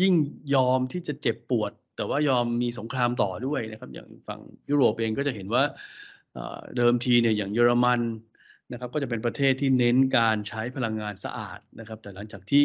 [0.01, 0.13] ยิ่ง
[0.55, 5.63] ยอมที่จะเจ็บปวด แต่ว่ายอมมีสงครามต่อด้วยนะครับ อย่างฝั่งยุโรปเองก็จะเห็นว่า
[6.77, 8.01] เดิมทีเนี่ยอย่างเยอรมัน
[8.71, 12.63] นะครับ ก็จะเป็นประเทศที่เน้นการใช้พลังงานสะอาดนะครับ แต่หลังจากที่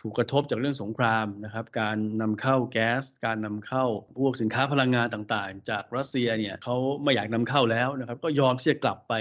[0.00, 3.84] ถูกกระทบจากเรื่องสงครามนะครับ การนำเข้าแก๊ส การนำเข้า
[4.20, 9.14] พวกสินค้าพลังงานต่างๆ จากรัสเซียเนี่ยเขาไม่อยากนำเข้าแล้วนะครับ ก็ยอมที่จะกลับไป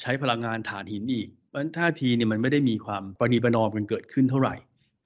[0.00, 4.54] ใช้พลังงานถ่านหินอีกเพราะฉะนั้นท่าทีเนี่ยมันไม่ได้มีความปณีประนอมกันเกิดขึ้นเท่าไหร่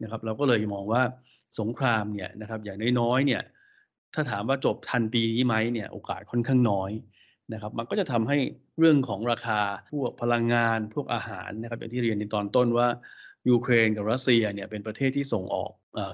[0.02, 1.02] นะครับ เราก็เลยมองว่า
[1.60, 3.42] สงครามเนี่ยนะครับอย่างน้อยๆเนี่ย
[4.14, 6.90] ถ้าถามว่าจบทันปีนี้ไหมเนี่ยโอกาสค่อนข้างน้อย
[7.52, 8.38] นะครับ มันก็จะทำให้
[8.78, 12.88] เรื่องของราคาพวกพลังงานพวกอาหารนะครับอย่างที่เรียนในตอนต้นว่า
[13.48, 15.70] ยูเครนกับรัสเซียเนี่ยเป็นประเทศที่ส่งออก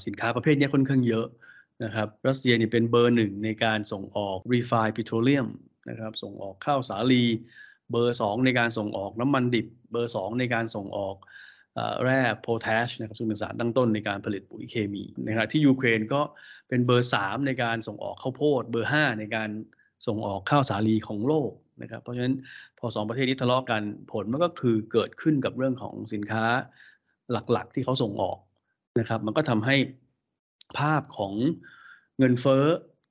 [0.07, 1.27] สินค้าประเภทนี้ค่อนข้างเยอะ
[1.85, 5.49] นะครับรัสเซียเนี่ยเป็นเบอร์หนึ่งในการส่งออก refined petroleum
[5.89, 7.25] นะครับส่งออกข้าวสาลี
[7.91, 11.17] เบอร์ 2 ในการส่งออกน้ำมันดิบ เบอร์ 2 ในการส่งออก
[12.05, 16.21] แร่โพแทชนะครับซึ่งเป็นสารตั้งต้นในการผลิตปุ๋ยเคมีนะครับที่ยูเครนก็
[16.69, 19.51] เป็นเบอร์ 3 ในการส่งออกข้าวโพด เบอร์ 5 ในการ
[20.07, 21.51] ส่งออกข้าวสาลีของโลก
[21.83, 22.35] นะครับเพราะฉะนั้น
[22.79, 26.45] พอสองประเทศนี้ทะเลาะกันผลมันก็คือเกิดขึ้นกับเรื่องของสินค้า
[27.53, 28.39] หลักๆ ที่เขาส่งออก
[28.99, 29.77] นะครับ มันก็ทำให้
[30.79, 31.33] ภาพของ
[32.19, 32.65] เงินเฟ้อ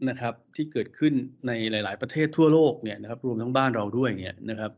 [0.09, 1.13] นะครับที่เกิดขึ้น
[1.47, 4.71] ในหลาย ๆ ประเทศทั่วโลกเนี่ยนะครับรวมทั้งบ้านเราด้วยเนี่ยนะครับ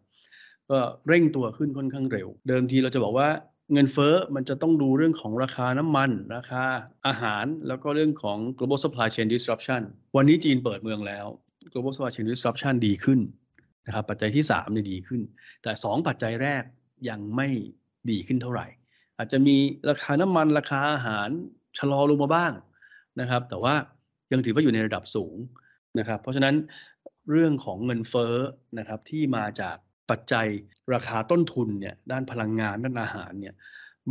[0.70, 3.30] ก็เร่งตัวขึ้นค่อนข้างเร็ว เดิมทีเราจะบอกว่า
[3.74, 6.64] เงินเฟ้อมันจะต้องดูเรื่องของราคาน้ำมัน ราคา
[7.08, 9.82] อาหาร แล้วก็เรื่องของ global supply chain disruption
[10.16, 11.26] วันนี้จีนเปิดเมืองแล้ว
[11.72, 13.20] global supply chain disruption ดีขึ้น
[13.86, 15.22] นะครับปัจจัยที่3เนี่ยดีขึ้น
[15.64, 16.64] แต่ 2 ปัจจัยแรก
[17.10, 17.48] ยังไม่
[18.12, 18.68] ดีขึ้นเท่าไหร่
[19.18, 19.58] อาจจะมี
[19.90, 21.30] ราคาน้ำมันราคาอาหาร
[21.78, 22.52] ชะลอลงมาบ้าง
[23.20, 23.76] นะครับ แต่ว่า
[24.32, 25.36] ยังถือว่าอยู่ในระดับสูง
[26.00, 26.56] นะครับ เพราะฉะนั้น
[27.32, 28.36] เรื่องของเงินเฟ้อ
[28.80, 29.76] นะครับที่มาจาก
[30.10, 30.48] ปัจจัย
[30.94, 33.56] ราคาต้นทุนเนี่ยด้านพลังงานด้านอาหารเนี่ย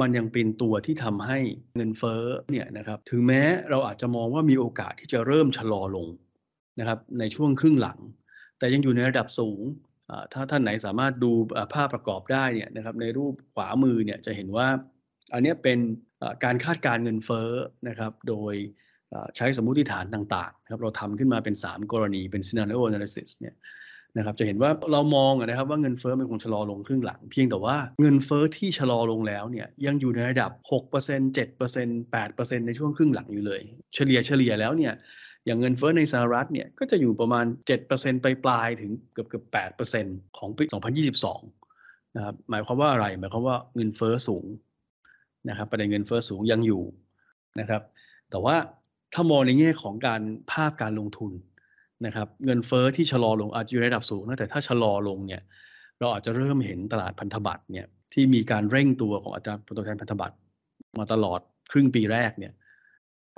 [0.00, 1.38] มันยังเป็นตัวที่ทำให้
[1.76, 6.08] เงินเฟ้อเนี่ยนะครับถึงแม้เราอาจจะมองว่ามีโอกาสที่จะเริ่มชะลอลง
[6.80, 7.98] นะครับในช่วงครึ่งหลัง
[8.58, 9.60] แต่แต่ยังอยู่ในระดับสูง
[10.32, 11.32] ถ้าท่านไหนสามารถดู
[11.74, 14.68] ภาพประกอบได้เนี่ยนะครับในรูปขวามือเนี่ยจะเห็นว่า
[15.32, 15.78] อันนี้เป็น
[16.44, 17.50] การคาดการเงินเฟ้อ
[17.88, 18.54] นะครับโดย
[19.36, 23.56] ใช้สมมุติฐานต่างๆครับเราทำขึ้นมาเป็น 3 กรณีเป็น scenario analysis เนี่ย
[24.16, 33.60] นะครับจะเห็นว่าเรามองนะครับว่าเงินเฟ้อมันคงชะลอลงครึ่งหลัง เพียงแต่ว่าเงินเฟ้อที่ชะลอลงแล้วเนี่ยยังอยู่ในระดับ 6% 7% 8%ในช่วงครึ่งหลังอยู่เลย
[33.94, 34.92] เฉลี่ยเฉลี่ยแล้วเนี่ย
[35.46, 37.44] อย่างเงินเฟ้อในสหรัฐเนี่ยก็จะอยู่ประมาณ
[37.84, 39.44] 7%ไปปลายถึงเกือบเกือบ
[39.92, 40.64] 8%ของปี
[41.44, 44.46] 2022นะครับหมายความว่าอะไรหมายความว่าเงินเฟ้อสูง
[45.48, 46.82] นะครับประเด็นเงินเฟ้อสูงยังอยู่
[47.60, 47.82] นะครับ
[48.30, 48.56] แต่ว่า
[49.14, 50.22] ถ้ามองในแง่ของการ
[50.52, 51.32] ภาพการลงทุน
[52.06, 55.42] นะครับ เงินเฟอ้อที่ชะลอลงอาจจะอยู่ในระดับสูงนะแต่ถ้าชะลอลงเนี่ย
[55.98, 60.36] เราอาจจะเริ่มเห็นตลาดพันธบัตรเนี่ยที่มีการเร่งตัวของอัตราผลตอบแทนพันธบัตร
[60.98, 62.52] มาตลอดครึ่งปีแรกเนี่ย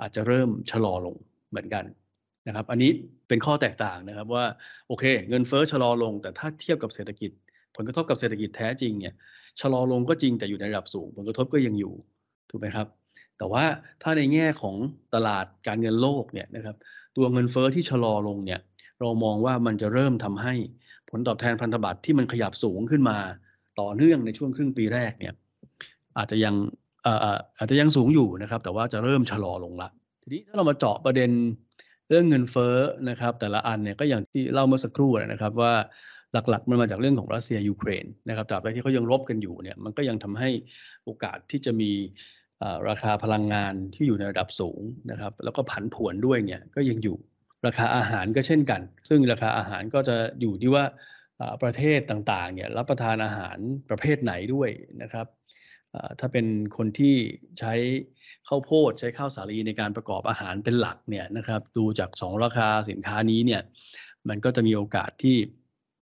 [0.01, 1.15] อาจจะเริ่มชะลอลง
[1.49, 1.83] เหมือนกัน
[2.47, 2.91] นะครับ อันนี้
[3.27, 4.45] เป็นข้อแตกต่างนะครับว่า
[4.87, 7.31] โอเค เงินเฟอ้อชะลอลง แต่ถ้าเทียบกับเศรษฐกิจ
[7.75, 9.13] ผลกระทบกับเศรษฐกิจแท้จริงเนี่ย
[9.61, 11.93] ชะลอลงก็จริงแต่อยู่ในระดับสูง ผลกระทบก็ยังอยู่
[12.49, 12.87] ถูกไหมครับ
[13.37, 13.63] แต่ว่า
[14.03, 14.75] ถ้าในแง่ของ
[15.13, 16.75] ตลาดการเงินโลกเนี่ยนะครับ
[17.17, 18.59] ตัวเงินเฟอ้อที่ชะลอลงเนี่ย
[18.99, 20.53] เรามองว่ามันจะเริ่มทำให้
[21.09, 23.17] ผลตอบแทนพันธบัตรที่มันขยับสูงขึ้นมา
[23.79, 25.33] ต่อเนื่องในช่วงครึ่งปีแรกเนี่ย
[26.17, 26.55] อาจจะยัง
[27.59, 29.89] อาจจะยังสูงอยู่นะครับ แต่ว่าจะเริ่มชะลอลงละ
[30.21, 31.31] ทีนี้ถ้าเรามาเจาะประเด็น
[32.09, 32.75] เรื่องเงินเฟ้อ
[33.09, 35.73] นะครับ แต่ละอันเนี่ยก็อย่างที่เล่าเมื่อสักครู่นะครับว่า
[36.33, 40.49] หลักๆ มันมาจากเรื่องของรัสเซียยูเครนนะครับตราบใดที่เขายังรบกันอยู่เนี่ยมันก็ยังทำให้
[41.05, 41.91] โอกาสที่จะมี
[42.89, 47.17] ราคาพลังงานที่อยู่ในระดับสูงนะครับ แล้วก็ผันผวนด้วยเนี่ยก็ยังอยู่
[47.65, 50.83] ราคาอาหารก็เช่นกัน ซึ่งราคาอาหารก็จะอยู่ที่ว่า
[51.63, 53.57] ประเทศต่างๆเนี่ยรับประทานอาหาร
[53.89, 54.69] ประเภทไหนด้วย
[55.01, 55.27] นะครับ
[56.19, 56.45] ถ้าเป็น
[56.77, 57.15] คนที่
[57.59, 57.73] ใช้
[58.47, 63.61] ข้าวโพดใช้ข้าวสาลีในการประกอบอาหารเป็นหลักเนี่ยนะครับ ดูจากสองราคาสินค้านี้เนี่ย
[64.29, 65.37] มันก็จะมีโอกาสที่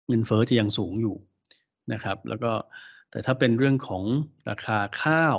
[0.08, 1.16] เงินเฟอ้อจะยังสูงอยู่
[1.92, 2.52] นะครับ แล้วก็
[3.10, 4.04] แต่ถ้าเป็นเรื่องของ
[4.50, 5.36] ราคาข้าว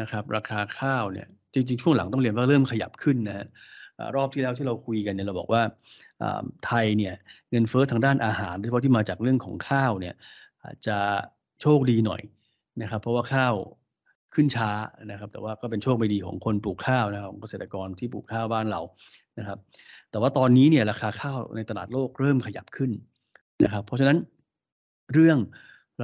[0.00, 3.46] นะครับราคาข้าวเนี่ยจริงๆ ช่วงหลังต้องเรียนว่าเริ่มขยับขึ้นนะฮะ
[4.16, 5.62] รอบที่แล้วที่เราคุยกันเนี่ยเราบอกว่า
[6.66, 7.14] ไทยเนี่ย
[7.50, 10.14] เงินเฟ้อทางด้านอาหารโดยเฉพาะที่มาจากเรื่องของข้าวเนี่ย
[10.64, 10.98] อาจจะ
[11.62, 12.22] โชคดีหน่อย
[12.82, 13.54] นะครับ เพราะว่าข้าว
[14.34, 14.70] ขึ้นช้า
[15.10, 18.80] นะครับ แต่ว่าก็เป็นโชคไม่ดีของคนปลูกข้าวนะครับของเกษตรกรที่ปลูกข้าวบ้านเรา
[19.38, 19.58] นะครับ
[20.10, 22.90] แต่ว่าตอนนี้เนี่ยราคาข้าวในตลาดโลกเริ่มขยับขึ้น
[23.64, 24.18] นะครับ เพราะฉะนั้น
[25.12, 25.38] เรื่อง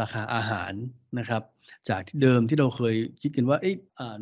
[0.01, 0.73] ราคาอาหาร
[1.19, 1.43] นะครับ
[1.89, 3.59] จากที่เดิมที่เราเคยคิดกันว่า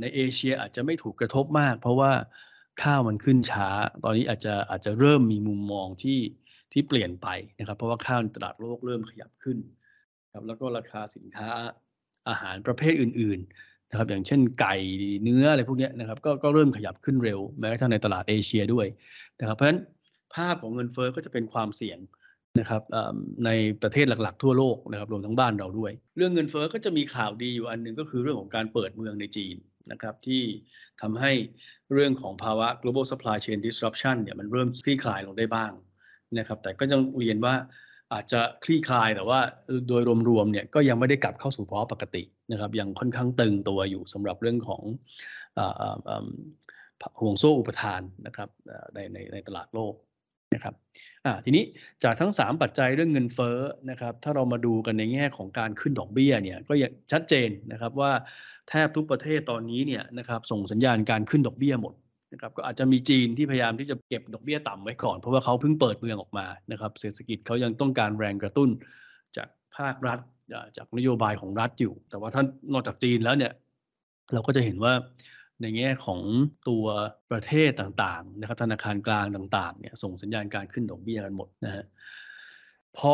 [0.00, 2.12] ในเอเชียอาจจะไม่ถูกกระทบมาก เพราะว่า
[2.82, 3.68] ข้าวมันขึ้นช้า
[4.04, 6.18] ตอนนี้อาจจะอาจจะเริ่มมีมุมมองที่
[6.72, 9.58] ที่เปลี่ยนไปนะครับ เพราะว่าข้าวในตลาดโลกเริ่มขยับขึ้น
[10.32, 11.48] ครับแล้วก็ราคาสินค้า
[12.28, 14.76] อาหารประเภทอื่น ๆ นะครับ อย่างเช่นไก่
[15.22, 18.86] เนื้ออะไรพวกนี้นะครับก็ก็เริ่มขยับขึ้นเร็วแม้กระทั่งในตลาดเอเชียด้วย
[19.40, 19.80] นะครับเพราะฉะนั้น
[20.34, 21.98] ภาพของเงินเฟ้อก็จะเป็นความเสี่ยง
[22.58, 22.82] นะครับ
[23.44, 23.50] ใน
[23.82, 29.56] ประเทศหลักๆทั่วโลกนะครับรวมทั้งบ้านเราด้วย เรื่องเงินเฟ้อก็จะมีข่าวดีอยู่อันหนึ่งก็คือเรื่องของการเปิดเมืองในจีน
[29.92, 30.42] นะครับที่
[31.02, 31.32] ทำให้
[31.92, 35.72] เรื่องของภาวะ global supply chain disruption เนี่ยมันเริ่มคลี่คลายลงได้บ้าง
[36.38, 37.54] นะครับแต่ก็ยังเรียนว่า
[38.12, 39.40] อาจจะคลี่คลายแต่ว่า
[39.88, 44.82] โดยรวมๆเนี่ยก็ยังไม่ได้กลับเข้าสู่ภาวะปกตินะครับยังค่อนข้างตึงตัวอยู่สำหรับเรื่องของ
[47.20, 48.48] ห่วงโซ่อุปทานนะครับ
[48.94, 49.94] ในในในตลาดโลก
[50.54, 50.74] นะครับ
[51.44, 51.64] ทีนี้
[52.04, 53.58] จากทั้ง 3 ปัจจัยเรื่องเงินเฟ้อ
[53.90, 56.72] นะครับ ถ้าเรามาดูกันในแง่ของการขึ้นดอกเบี้ยเนี่ยก็
[57.12, 58.12] ชัดเจนนะครับว่า
[58.70, 61.94] แทบทุกประเทศตอนนี้เนี่ยนะครับส่งสัญญาณการขึ้นดอกเบี้ยหมด
[62.32, 68.70] นะครับก็อาจจะมีจีนที่พยายามที่จะเก็บดอกเบี้ยต่ำไว้ก่อนเพราะว่าเขาเพิ่งเปิดเมืองออกมานะครับ เศรษฐกิจเขายังต้องการแรงกระตุ้น
[69.36, 70.18] จากภาครัฐ
[70.76, 73.52] จากนโยบายของรัฐอยู่ แต่ว่าท่านนอกจากจีนแล้วเนี่ย
[74.32, 74.92] เราก็จะเห็นว่า
[75.62, 76.20] ในแง่ของ
[76.68, 76.84] ตัว
[77.30, 81.84] ประเทศต่างๆนะครับธนาคารกลางต่างๆเนี่ยส่งสัญญาณการขึ้นดอกเบี้ยกันหมดนะฮะ
[82.96, 83.10] พอ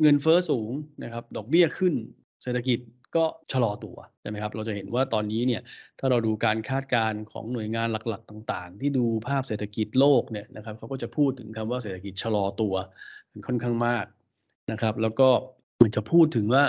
[0.00, 0.70] เงินเฟอ้อสูง
[1.02, 1.94] นะครับดอกเบี้ยขึ้น
[2.42, 2.78] เศรษฐกิจ
[3.16, 5.62] ก็ชะลอตัวใช่ไหมครับเราจะเห็นว่าตอนนี้เนี่ย
[5.98, 12.74] ถ้าเราดูการคาดการณ์ของหน่วยงานหลักๆ ต่าง ๆ ที่ดูภาพเศรษฐกิจโลกเนี่ยนะครับเขาก็จะพูดถึงคำว่าเศรษฐกิจชะลอตัว
[13.46, 14.06] ค่อนข้างมาก
[14.72, 15.28] นะครับ แล้วก็
[15.82, 16.64] มันจะพูดถึงว่า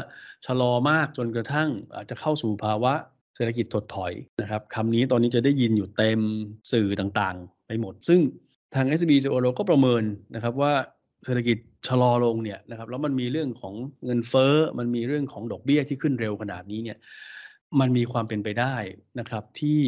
[0.46, 2.94] ชะลอมากจนกระทั่งอาจจะเข้าสู่ภาวะ
[3.36, 6.20] เศรษฐกิจถดถอยนะครับคำนี้ตอนนี้จะได้ยินอยู่เต็ม
[6.72, 8.20] สื่อต่างๆ ไปหมด ซึ่ง
[8.76, 10.04] ทาง SB โเราก็ประเมิน
[10.36, 10.74] นะครับว่า
[11.26, 13.74] เศรษฐกิจชะลอลงเนี่ยนะครับแล้วมันมีเรื่องของ
[14.06, 16.98] เงินเฟ้อ มันมีเรื่องของดอกเบี้ยที่ขึ้นเร็วขนาดนี้เนี่ย
[17.80, 18.76] มันมีความเป็นไปได้
[19.20, 19.82] นะครับที่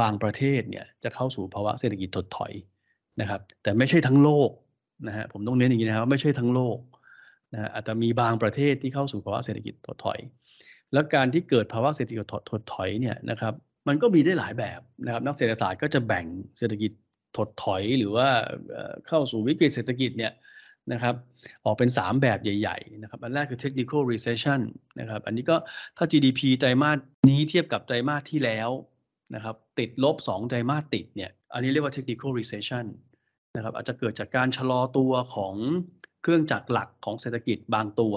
[0.00, 2.52] บางประเทศเนี่ยจะเข้าสู่ภาวะเศรษฐกิจถดถอย
[3.20, 4.50] นะครับ แต่ไม่ใช่ทั้งโลก
[5.08, 6.78] นะฮะผมต้องเน้นอย่างนี้นะครับไม่ใช่ทั้งโลก
[7.52, 10.18] นะฮะอาจจะมีบางประเทศที่เข้าสู่ภาวะเศรษฐกิจถดถอย
[10.92, 13.54] แล้วการที่เกิดภาวะเศรษฐกิจถดถอยเนี่ยนะครับ
[13.88, 16.26] มันก็มีได้หลายแบบนะครับ นักเศรษฐศาสตร์ก็จะแบ่ง
[16.58, 16.92] เศรษฐกิจ
[17.36, 18.28] ถดถอยหรือว่า
[19.06, 20.32] เข้าสู่วิกฤตเศรษฐกิจเนี่ย
[20.92, 21.14] นะครับ
[21.64, 24.60] ออกเป็น 3 แบบใหญ่ๆนะครับอันแรกคือ technical recession
[25.00, 25.56] นะครับอันนี้ก็
[25.96, 28.70] ถ้า GDP ไตรมาสนี้เทียบกับไตรมาสที่แล้ว
[29.34, 32.84] นะครับติดลบ 2 ไตรมาสติดเนี่ยอันนี้เรียกว่า technical recession
[33.56, 35.54] นะครับอาจจะเกิดจากการชะลอตัวของ
[36.22, 38.14] เครื่องจักรหลักของเศรษฐกิจบางตัว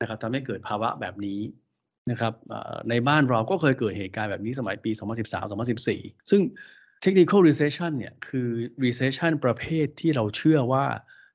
[0.00, 1.40] นะครับทำให้เกิดภาวะแบบนี้
[2.10, 2.32] นะครับ
[2.90, 4.90] ในบ้านเราก็เคยเกิดเหตุการณ์แบบนี้สมัยปี
[5.60, 6.42] 2013-2014 ซึ่ง
[7.04, 8.48] technical recession เนี่ยคือ
[8.84, 10.84] recession ประเภทที่เราเชื่อว่า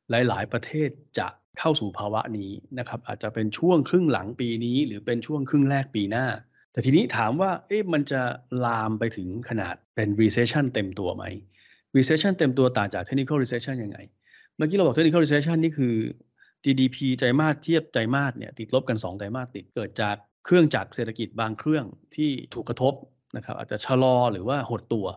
[0.10, 1.28] หลาย ๆ ประเทศจะ
[1.60, 6.26] เข้าสู่ภาวะนี้นะครับอาจจะเป็นช่วงครึ่งหลังปีนี้ หรือเป็นช่วงครึ่งแรกปีหน้า
[6.72, 8.22] แต่ทีนี้ถามว่าเอ๊ะมันจะ
[8.66, 11.24] ลามไปถึงขนาดเป็น recession เต็มตัวไหม
[11.98, 13.98] recession เต็มตัวต่างจาก technical recession ยังไง
[14.56, 15.96] เมื่อกี้เราบอก technical recession นี่คือ
[16.64, 22.94] GDP ไตรมาสเทียบไตรมาสเนี่ยติดลบกัน 2 ไตรมาสติดเกิดจาก เครื่องจักรเศรษฐกิจบางเครื่องที่ถูกกระทบ
[23.38, 25.08] นะครับอาจจะชะลอหรือว่าหดตัว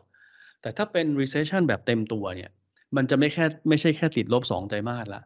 [0.62, 2.51] แต่ถ้าเป็น recession แบบเต็มตัวเนี่ย
[2.97, 5.23] มันจะไม่แค่ไม่ใช่แค่ติดลบ2ไตรมาสละ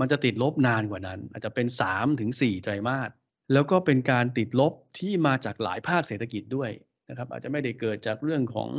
[0.00, 3.10] มันจะติดลบนานกว่านั้น อาจจะเป็น3ถึง4ไตรมาส
[3.52, 6.70] แล้วก็เป็นการติดลบที่มาจากหลายภาคเศรษฐกิจด้วย
[7.08, 8.70] นะครับอาจจะไม่ได้เกิดจากเรื่องของ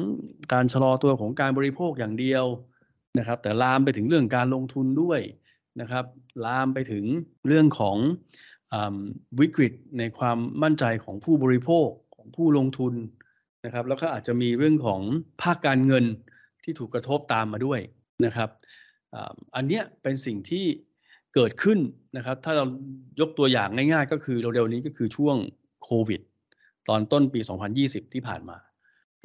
[0.54, 2.46] การชะลอตัวของการบริโภคอย่างเดียว
[3.20, 5.22] นะครับ แต่ลามไปถึงเรื่องการลงทุนด้วย
[5.82, 6.06] นะครับ
[6.46, 7.06] ลามไปถึง
[7.48, 7.98] เรื่องของ
[9.40, 12.94] วิกฤตในความมั่นใจของผู้บริโภคของผู้ลงทุน
[13.66, 15.02] นะครับ แล้วก็อาจจะมีเรื่องของ
[15.42, 16.06] ภาคการเงิน
[16.64, 17.80] ที่ถูกกระทบตามมาด้วย
[18.26, 18.50] นะครับ
[19.56, 20.66] อันเนี้ยเป็นสิ่งที่
[21.36, 21.80] เกิดขึ้น
[22.18, 22.66] นะครับ ถ้าเรา
[23.20, 25.36] ยกตัวอย่างง่ายๆ ก็คือเร็วๆนี้ก็คือช่วง
[25.84, 26.22] โควิด
[26.90, 27.40] ตอนต้นปี
[27.78, 28.58] 2020 ที่ผ่านมา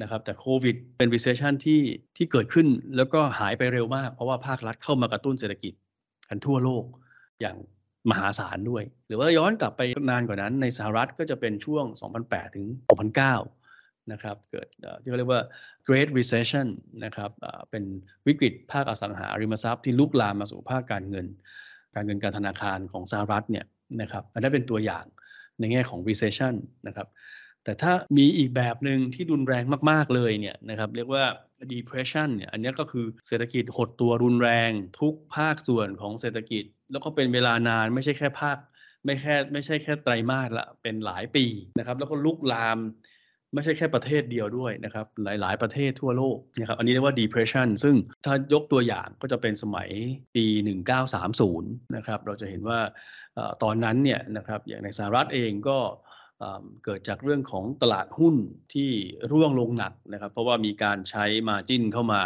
[0.01, 1.81] นะครับ แต่โควิดเป็น recession ที่
[2.17, 5.73] ที่เกิดขึ้นแล้วก็หายไปเร็วมาก เพราะว่าภาครัฐเข้ามากระตุ้นเศรษฐกิจ
[6.29, 6.83] กันทั่วโลก
[7.41, 7.57] อย่าง
[8.09, 11.85] มหาศาลด้วย หรือว่าย้อนกลับไปนานกว่านั้นในสหรัฐก็จะเป็นช่วง
[12.21, 12.65] 2008 ถึง
[13.39, 14.67] 2009 นะครับเกิด
[15.01, 15.41] ที่เขาเรียกว่า
[15.87, 16.67] Great Recession
[17.03, 17.31] นะครับ
[17.71, 17.83] เป็น
[18.27, 21.27] วิกฤตภาคอสังหาริมทรัพย์ที่ลุกลามมาสู่ภาคการเงิน
[21.95, 23.65] การเงินการธนาคารของสหรัฐเนี่ย
[24.01, 25.05] นะครับอันนั้นเป็นตัวอย่าง
[25.59, 26.53] ในแง่ของ recession
[26.87, 27.07] นะครับ
[27.63, 31.23] แต่ถ้ามีอีกแบบหนึ่งที่รุนแรงมาก ๆ เลยเนี่ยนะครับเรียกว่า
[31.73, 38.57] depression เนี่ยอันนี้ก็คือเศรษฐกิจหดตัวรุนแรงทุกภาคส่วนของเศรษฐกิจ แล้วก็เป็นเวลานานไม่ใช่แค่ภาค
[39.05, 41.45] ไม่แค่ไม่ใช่แค่ไตรมาสละเป็นหลายปี
[41.79, 42.79] นะครับ แล้วก็ลุกลาม
[43.53, 47.95] ไม่ใช่แค่ประเทศเดียวด้วยนะครับ หลาย ๆ ประเทศทั่วโลกนะครับอันนี้เรียกว่า depression ซึ่ง
[48.25, 49.89] ถ้ายกตัวอย่างก็จะเป็นสมัย
[50.35, 50.45] ปี
[51.19, 52.79] 1930 นะครับ เราจะเห็นว่า
[53.63, 55.77] ตอนนั้นเนี่ยนะครับอย่างในสหรัฐเองก็
[56.85, 58.35] เกิดจากเรื่องของตลาดหุ้น
[58.73, 58.89] ที่
[59.31, 62.21] ร่วงลงหนักนะครับ เพราะว่ามีการใช้มาจิ้นเข้ามา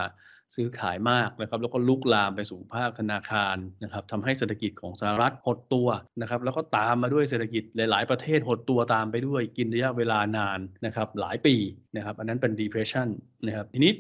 [0.55, 5.87] ซื้อขายมากนะครับแล้วก็ลุกลามไปสู่ภาคธนาคารนะครับทำให้เศรษฐกิจของสหรัฐหดตัว
[6.21, 11.55] นะครับแล้วก็ตามมาด้วยเศรษฐกิจหลาย ๆ ประเทศหดตัวตามไปด้วยกินระยะเวลานานนะครับหลายปี
[11.95, 13.07] นะครับอันนั้นเป็น depression
[13.45, 13.93] นะครับทีนี้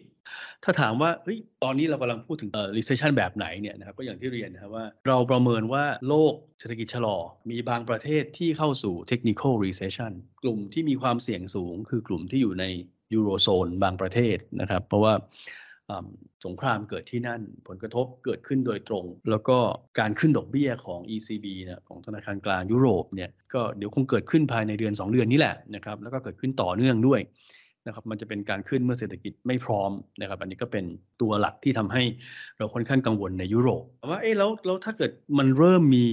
[0.63, 7.17] ถ้าถามว่าเฮ้ยตอนนี้เรากำลังพูดถึง recession แบบไหนเนี่ยนะครับก็อย่างที่เรียนนะครับว่าเราประเมินว่าโลกเศรษฐกิจชะลอ
[7.51, 10.11] มีบางประเทศที่เข้าสู่ technical recession
[10.43, 12.65] กลุ่มที่มีความเสี่ยงสูง คือกลุ่มที่อยู่ใน
[13.13, 15.13] ยูโรโซนบางประเทศนะครับ เพราะว่า
[16.45, 19.57] สงครามเกิดที่นั่นผลกระทบเกิดขึ้นโดยตรง แล้วก็
[19.99, 27.19] การขึ้นดอกเบี้ยของ ECB นะของธนาคารกลางยุโรปเนี่ยก็เดี๋ยวคงเกิดขึ้นภายในเดือน 2 เดือนนี้แหละนะครับแล้วก็เกิดขึ้นต่อเนื่องด้วย
[27.87, 30.85] นะครับมันจะเป็นการขึ้นเมื่อเศรษฐกิจไม่พร้อมนะครับ อันนี้ก็เป็น
[31.21, 32.03] ตัวหลักที่ทำให้
[32.57, 36.07] เราค่อนข้างกังวลในยุโรปว่าเอ๊ะแล้วแล้วถ้าเกิดมันเริ่มมี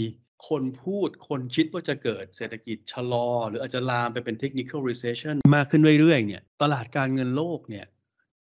[0.49, 7.87] คนพูดคนคิดว่าจะเกิดเศรษฐกิจชะลอ หรืออาจจะลามไปเป็น technical recession มากขึ้นเรื่อยๆเนี่ยตลาดการเงินโลกเนี่ย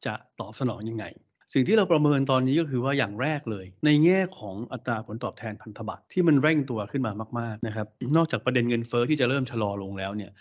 [0.06, 1.04] จะตอบสนองยังไง
[1.52, 10.32] สิ่งที่เราประเมินตอนนี้ก็คือว่าอย่างแรกเลย ในแง่ของอัตราผลตอบแทนพันธบัตรที่มันเร่งตัวขึ้นมามากๆนะครับนอกจากประเด็นเงินเฟอ้อที่จะเริ่มชะลอลงแล้วเนี่ย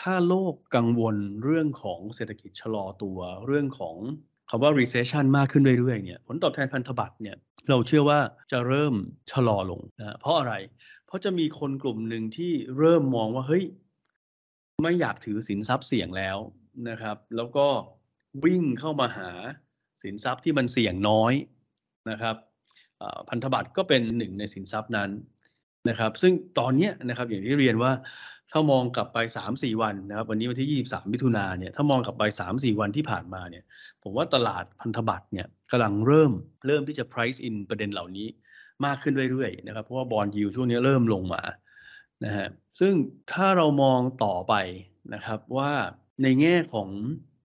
[0.00, 3.96] ถ้าโลกกังวลเรื่องของเศรษฐกิจชะลอตัวเรื่องของ
[4.50, 7.36] คำว่า recession มากขึ้นเรื่อยๆเนี่ยผลตอบแทนพันธบัตรเนี่ย
[7.68, 8.20] เราเชื่อว่า
[8.52, 8.94] จะเริ่ม
[9.32, 10.54] ชะลอลงนะเพราะอะไร
[11.06, 13.64] เพราะจะมีคนกลุ่มหนึ่งที่เริ่มมองว่าเฮ้ย
[14.82, 16.36] ไม่อยากถือสินทรัพย์เสี่ยงแล้ว
[16.88, 17.66] นะครับ แล้วก็
[18.44, 19.30] วิ่งเข้ามาหา
[20.02, 21.32] สินทรัพย์ที่มันเสี่ยงน้อย
[22.10, 22.36] นะครับ
[23.28, 25.10] พันธบัตรก็เป็นหนึ่งในสินทรัพย์นั้น
[25.88, 27.92] นะครับ ซึ่งตอนนี้นะครับอย่างที่เรียนว่า
[28.50, 29.18] ถ้ามองกลับไป
[29.50, 33.64] 3-4 วันนะครับ วันนี้วันที่ 23 มิถุนาเนี่ยถ้ามองกลับไป 3-4 วันที่ผ่านมาเนี่ย
[34.02, 36.32] ผมว่าตลาดพันธบัตรเนี่ยกำลังเริ่ม
[36.66, 38.26] เริ่มที่จะ price in ประเด็นเหล่านี้
[38.84, 41.42] มากขึ้นเรื่อยๆนะครับเพราะว่าบอลยูช่วงนี้เริ่มลงมา
[42.24, 42.48] นะฮะ
[42.80, 42.92] ซึ่ง
[43.32, 44.54] ถ้าเรามองต่อไป
[45.14, 45.72] นะครับว่า
[46.22, 46.88] ในแง่ของ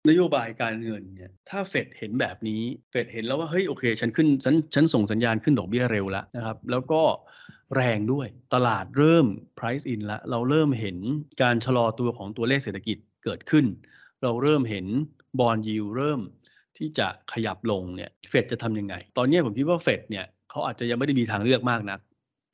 [0.09, 7.01] นโยบายการเงินเนี่ยถ้าเฟดเห็นแบบนี้เฟดเห็นแล้วว่าเฮ้ยโอเค ฉันขึ้นฉันฉันส่งสัญญาณขึ้นดอกเบี้ยเร็วแล้วนะครับแล้วก็
[7.75, 9.25] แรงด้วยตลาดเริ่ม
[9.57, 10.97] price in แล้วเราเริ่มเห็น
[11.41, 13.65] การชะลอตัวของตัวเลขเศรษฐกิจเกิดขึ้น
[14.23, 14.85] เราเริ่มเห็น
[15.39, 16.21] บอลยิวเริ่ม
[16.77, 21.99] ที่จะขยับลงเนี่ยเฟดจะทำยังไง ตอนนี้ผมคิดว่าเฟดเนี่ยเขาอาจจะยังไม่ได้มีทางเลือกมากนัก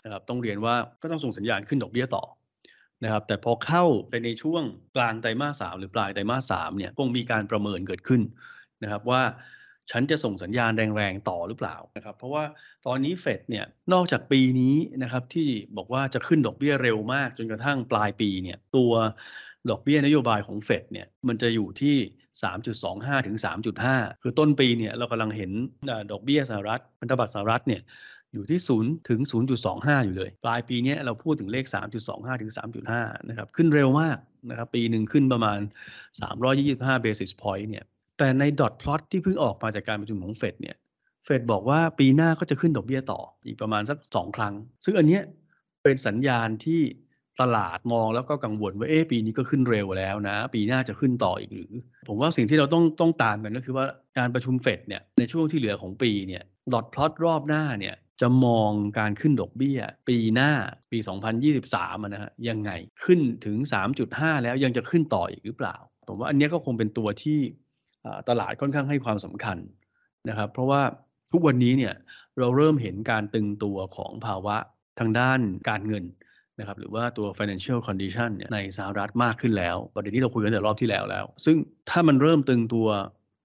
[0.03, 2.23] นะครับต้องเรียนว่าก็ต้องส่งสัญญาณขึ้นดอกเบี้ยต่อ
[3.03, 4.63] นะครับแต่พอเข้าไปในช่วง
[4.95, 8.21] กลางไตรมาสสามหรือปลายไตรมาสสามเนี่ยคงมีการประเมินเกิดขึ้น
[8.83, 9.21] นะครับว่า
[9.91, 12.43] ฉันจะส่งสัญญาณแรงๆต่อหรือเปล่านะครับเพราะว่า
[12.87, 18.91] ตอนนี้เฟดเนี่ยนอกจากปีนี้นะครับที่บอกว่าจะขึ้นดอกเบี้ยเร็วมากจนกระทั่งปลายปีเนี่ยตัว
[19.69, 21.95] ดอกเบี้ยนโยบายของเฟดเนี่ยมันจะอยู่ที่
[23.21, 23.37] 3.25 ถึง
[23.79, 25.51] 3.5 คือต้นปีเนี่ยเรากำลังเห็น
[26.11, 27.81] ดอกเบี้ยสหรัฐพันธบัตรสหรัฐเนี่ย
[28.33, 29.19] อยู่ที่ 0 ถึง
[29.63, 31.65] 0.25 อยู่เลย ปลายปีนี้เราพูดถึงเลข
[32.03, 32.51] 3.25 ถึง
[32.89, 34.17] 3.5 นะครับ ขึ้นเร็วมาก
[34.49, 35.59] นะครับ ปีหนึ่งขึ้นประมาณ
[36.31, 37.85] 325 basis point เนี่ย
[38.17, 40.75] แต่ในดอทพลอตที่เพิ่งออกมาจากการประชุมของเฟดเนี่ย
[41.25, 44.53] เฟดบอกว่าปีหน้าก็จะขึ้นดอกเบี้ยต่ออีกประมาณสัก 2 ครั้ง
[44.85, 45.23] ซึ่งอันเนี้ย
[45.83, 46.81] เป็นสัญญาณที่
[47.41, 51.71] ตลาดมองแล้วก็กังวลว่าเอ๊ะปีนี้ก็ขึ้นเร็วแล้วนะ ปีหน้าจะขึ้นต่ออีกหรือ
[52.07, 53.85] ผมว่าสิ่งที่เราต้องต้องตามกันก็คือว่า
[54.17, 60.51] การประชุมเฟดเนี่ยในช่วงที่เหลือของปีเนี่ยดอทพลอตรอบหน้าเนี่ย จะมองการขึ้นดอกเบี้ย ปีหน้า
[60.91, 60.97] ปี
[61.51, 62.71] 2023นะฮะยังไง
[63.03, 63.57] ขึ้นถึง
[64.01, 65.75] 3.5 แล้วยังจะขึ้นต่ออีกหรือเปล่า
[66.07, 67.39] ผมว่าอันนี้ก็คงเป็นตัวที่
[68.29, 69.57] ตลาดค่อนข้างให้ความสำคัญ
[70.29, 70.81] นะครับ เพราะว่า
[71.31, 71.93] ทุกวันนี้เนี่ย
[72.39, 74.55] เราเริ่มเห็นการตึงตัวของภาวะ
[74.99, 76.03] ทางด้านการเงิน
[76.59, 81.57] นะครับหรือว่าตัว financial condition เนี่ยในสหรัฐมากขึ้นแล้ว ประเด็นที่เราคุยกันแต่รอบที่แล้วแล้ว ซึ่ง
[81.89, 82.87] ถ้ามันเริ่มตึงตัว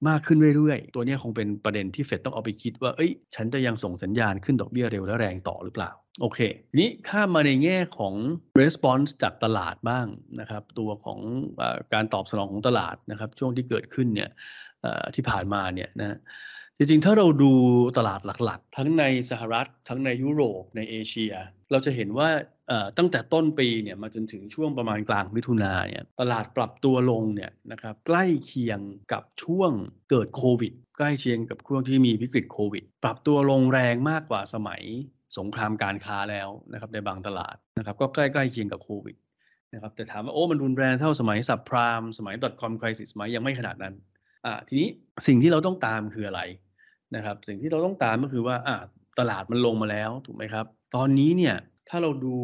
[0.08, 6.38] มากขึ้นเรื่อยๆ ตัวนี้คงเป็นประเด็นที่เฟดต้องเอาไปคิดว่า เอ้ย ฉันจะยังส่งสัญญาณขึ้นดอกเบี้ยเร็วและแรงต่อหรือเปล่า โอเค
[6.80, 8.14] นี้ข้ามมาในแง่ของ
[8.60, 10.06] response จากตลาดบ้าง
[10.40, 11.18] นะครับ ตัวของ
[11.60, 14.30] อการตอบสนองของตลาดนะครับ ช่วงที่เกิดขึ้นเนี่ย
[15.14, 16.18] ที่ผ่านมาเนี่ยนะ
[16.78, 17.52] จริงๆ ถ้าเราดู
[17.98, 21.32] ตลาดหลักๆ ทั้งในสหรัฐ ทั้งในยุโรปในเอเชีย
[21.70, 22.28] เราจะเห็นว่า
[22.98, 28.80] ตั้งแต่ต้นปีเนี่ยมาจนถึงช่วงประมาณกลางมิถุนาเนี่ยตลาดปรับตัวลงเนี่ยนะครับใกล้เคียง
[29.12, 29.70] กับช่วง
[30.10, 34.82] เกิดโควิด ใกล้เคียงกับช่วงที่มีวิกฤตโควิด ปรับตัวลงแรงมากกว่าสมัย
[35.38, 39.16] สงครามการค้าแล้วนะครับในบางตลาดนะครับก็ใกล้ๆเคียงกับโควิด
[39.74, 43.94] นะครับแต่ถามว่าโอ้มันรุนแรงเท่าสมัยสับพรามสมัย .com crisis ไหมยังไม่ขนาดนั้น
[44.46, 44.88] อ่าทีนี้
[45.26, 46.40] สิ่งที่เราต้องตามคืออะไร
[47.16, 48.76] นะครับสิ่งที่เราต้องตามก็คือว่าอ่า
[49.18, 51.56] ตลาดมันลงมาแล้วถูกไหมครับ ตอนนี้เนี่ย
[51.88, 52.36] ถ้าเราดู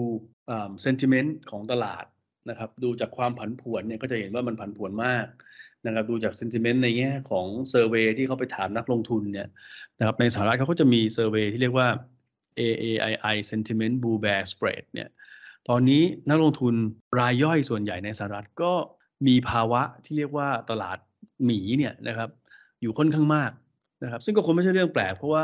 [0.82, 2.04] เซนติเมนต์ของตลาด
[2.50, 5.26] นะครับ ดูจากความผันผวนเนี่ยก็จะเห็นว่ามันผันผวนมาก
[5.86, 9.48] นะครับ ดูจากเซนติเมนต์ในแง่ของเซอร์เวยที่เขาไปถามนักลงทุนเนี่ย
[9.98, 11.88] นะครับ ในสหรัฐเขาก็จะมีเซอร์เวยที่เรียกว่า
[12.60, 15.08] AAII Sentiment Bull Bear Spread เนี่ย
[15.68, 16.74] ตอนนี้นักลงทุน
[17.18, 18.72] รายย่อยส่วนใหญ่ในสหรัฐก็
[19.26, 20.98] มีภาวะที่เรียกว่าตลาด
[21.44, 22.30] หมีเนี่ยนะครับ
[22.80, 23.50] อยู่ค่อนข้างมาก
[24.02, 25.42] นะครับ ซึ่งก็คงไม่ใช่เรื่องแปลกเพราะว่า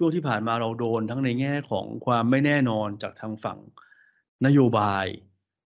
[0.00, 3.58] ช่วงที่ผ่านมาเราโดนทั้งในแง่ของความไม่แน่นอนจากทางฝั่ง
[4.46, 5.06] นโยบาย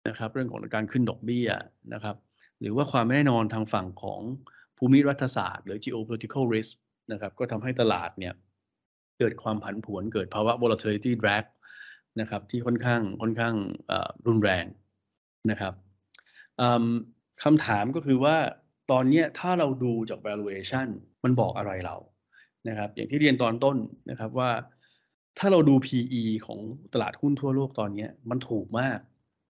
[0.07, 1.49] นะครับ เรื่องของการขึ้นดอกเบี้ย
[1.93, 2.15] นะครับ
[2.61, 4.21] หรือว่าความไม่แน่นอนทางฝั่งของ
[4.77, 6.73] ภูมิรัฐศาสตร์ หรือ geopolitical risk
[7.11, 8.33] นะครับ ก็ทำให้ตลาดเนี่ย
[9.19, 11.45] เกิดความผันผวนเกิดภาวะ volatility drag
[12.21, 13.55] นะครับที่ค่อนข้างค่อนข้าง
[14.27, 14.65] รุนแรง
[15.51, 15.73] นะครับ
[17.43, 18.35] คำถามก็คือว่า
[18.91, 20.87] ตอนนี้ถ้าเราดูจาก valuation
[21.23, 21.95] มันบอกอะไรเรา
[22.67, 23.77] นะครับ อย่างที่เรียนตอนต้น
[24.09, 24.51] นะครับว่า
[25.39, 26.59] ถ้าเราดู PE ของ
[26.93, 28.99] ตลาดหุ้นทั่วโลกตอนนี้มันถูกมาก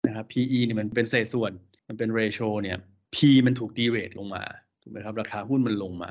[0.06, 1.52] นะครับ PE เนี่ยมันเป็นเศษส่วน
[1.88, 2.76] มันเป็น ratio เนี่ย
[3.14, 4.44] P มันถูก derate ลงมา
[4.82, 6.10] ถูกไหมครับราคาหุ้นมันลงมา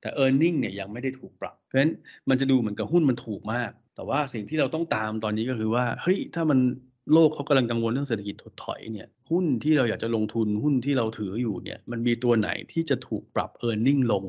[0.00, 1.92] แต่ e a r n i n g เนี่ยยังไม่ได้ถูกปรับ เพราะฉะนั้น
[2.28, 6.58] มันจะดูเหมือนกับหุ้นมันถูกมาก แต่ว่าสิ่งที่เราต้องตามตอนนี้ก็คือว่าเฮ้ยถ้ามัน
[7.12, 14.24] โลกเขากำลังกังวลเรื่องเศรษฐกิจถดถอยเนี่ยหุ้นที่เราอยากจะลงทุนหุ้นที่เราถืออยู่เนี่ยมันมีตัวไหนที่จะถูกปรับ e a r n i n g ลง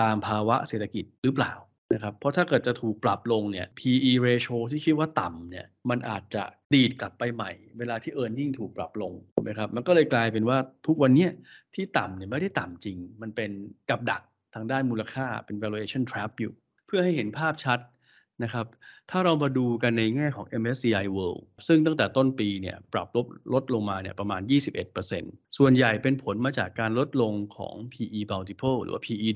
[0.00, 1.52] ตามภาวะเศรษฐกิจหรือเปล่า
[1.94, 11.28] นะครับเพราะถ้าเกิดจะถูกปรับลงเนี่ย PE ratio ที่คิดว่าต่ำเนี่ยมันอาจจะดีดกลับไปใหม่ เวลาที่ e a r n i n g ถูกปรับลงถูกไหมครับมันก็เลยกลายเป็นว่าทุกวันนี้
[11.74, 13.50] ที่ต่ำเนี่ยไม่ได้ต่ำจริง มันเป็น
[13.90, 14.22] กับดัก
[14.54, 16.52] ทางด้านมูลค่าเป็น valuation trap อยู่
[16.86, 17.78] เพื่อให้เห็นภาพชัด
[18.42, 18.66] นะครับ
[19.10, 24.40] ถ้าเรามาดูกันในแง่ของ MSCI World ซึ่งตั้งแต่ต้นปีเนี่ยปรับลดลดลงมาเนี่ยประมาณ
[24.98, 29.28] 21%ส่วนใหญ่เป็นผลมาจากการลดลงของ PE multiple หรือว่า PE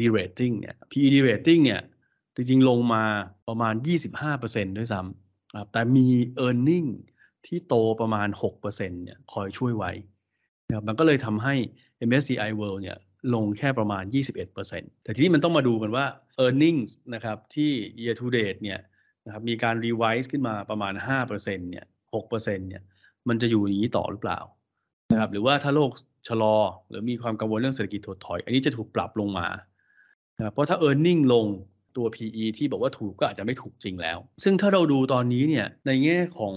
[0.00, 1.82] derating เนี่ย PE derating เนี่ย
[2.34, 3.04] จริงๆ ลงมา
[3.48, 3.74] ประมาณ
[4.26, 6.06] 25%ด้วยซ้ำแต่มี
[6.46, 6.88] e a r n i n g
[7.46, 9.92] ที่โตประมาณ 6%เนี่ยคอยช่วยไว้
[10.68, 11.54] นะครับมันก็เลยทำให้
[12.08, 12.98] MSCI World เนี่ย
[13.34, 14.04] ลงแค่ประมาณ
[14.54, 16.04] 21%แต่ทีนี้มันต้องมาดูกันว่า
[16.44, 16.80] e a r n i n g
[17.14, 17.70] นะครับที่
[18.02, 18.80] year to date เนี่ย
[19.26, 20.92] นะครับมีการ revise ขึ้นมาประมาณ
[21.28, 22.82] 5%เนี่ย6%เนี่ย
[23.28, 24.40] มันจะอยู่อย่างนี้ต่อหรือเปล่า
[25.12, 25.90] นะครับหรือว่าถ้าโลก
[26.28, 26.56] ชะลอ
[26.88, 29.46] หรือมีความกังวลเรื่องเศรษฐกิจถดถอย อันนี้จะถูกปรับลงมา
[30.36, 31.46] นะเพราะถ้า e a r n i n g ลง
[31.96, 36.54] ตัว PE ที่บอกว่าถูกก็อาจจะไม่ถูกจริงแล้ว ซึ่งถ้าเราดูตอนนี้เนี่ยในแง่ของ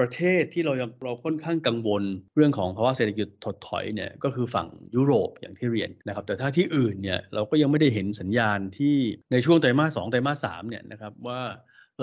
[0.00, 0.72] ประเทศที่เรา
[1.04, 2.02] เราค่อนข้างกังวล
[2.36, 8.96] เรื่องของภาวะเศรษฐกิจถดถอยเนี่ยก็คือฝั่งยุโรปอย่างที่เรียนนะครับ แต่ถ้าที่อื่นเนี่ยเราก็ยังไม่ได้เห็นสัญญาณที่
[9.32, 11.40] ในช่วงไตรมาสสองไตรมาสสามเนี่ยนะครับว่า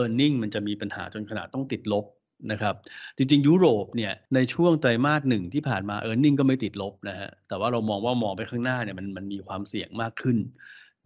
[0.02, 2.06] e a r n i n g มันจะมีปัญหาจนขนาดต้องติดลบ
[2.52, 2.76] นะครับ
[3.18, 10.38] จริงๆ ยุโรปเนี่ยในช่วงไตรมาสหนึ่งที่ผ่านมา e a r n i n g ก็ไม่ติดลบนะฮะแต่ว่าเรามองว่ามองไปข้างหน้าเนี่ยมันมันมีความเสี่ยงมากขึ้น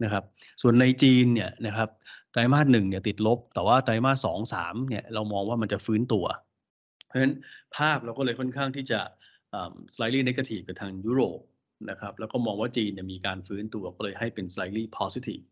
[0.02, 0.24] นะครับ
[0.62, 1.88] ส่วนในจีนเนี่ยนะครับ
[2.32, 6.24] ไตรมาสหนึ่งเนี่ยติดลบ แต่ว่าไตรมาสสองสามเนี่ยเรามองว่ามันจะฟื้นตัว
[7.12, 7.34] เพราะฉะนั้น
[7.76, 9.00] ภาพเราก็เลยค่อนข้างที่จะ
[9.94, 11.40] slightly negative กับทางยุโรป
[11.90, 15.44] นะครับแล้วก็มองว่าจีนเนี่ยมีการฟื้นตัวก็เลยให้เป็น slightly positive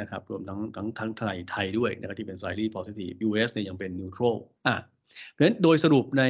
[0.00, 4.76] นะครับรวมทั้งทั้งทั้งไทยไทยด้วยนะครับที่เป็น slightly positive US เนี่ยยังเป็น neutral อะ
[5.30, 6.24] เพราะฉะนั้นโดยสรุปใน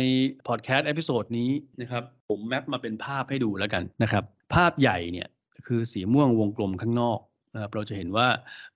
[0.49, 1.51] พอดแคสต์ episode นี้
[1.81, 4.25] นะครับผม map มาเป็นภาพให้ดูแล้วกันนะครับ
[4.55, 5.29] ภาพใหญ่เนี่ย
[5.67, 7.19] คือสีม่วงวงกลมข้างนอก
[7.55, 8.29] นะครับเราจะเห็นว่า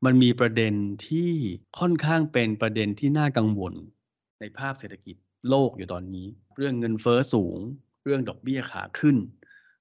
[0.04, 0.74] มันมีประเด็น
[1.08, 1.30] ที่
[1.78, 3.72] ค่อนข้างเป็นประเด็นที่น่ากังวล
[4.40, 5.16] ในภาพเศรษฐกิจ
[5.50, 6.26] โลกอยู่ตอนนี้
[6.56, 7.58] เรื่องเงินเฟอ้อสูง
[8.04, 9.16] เรื่องดอกเบี้ยขาขึ้น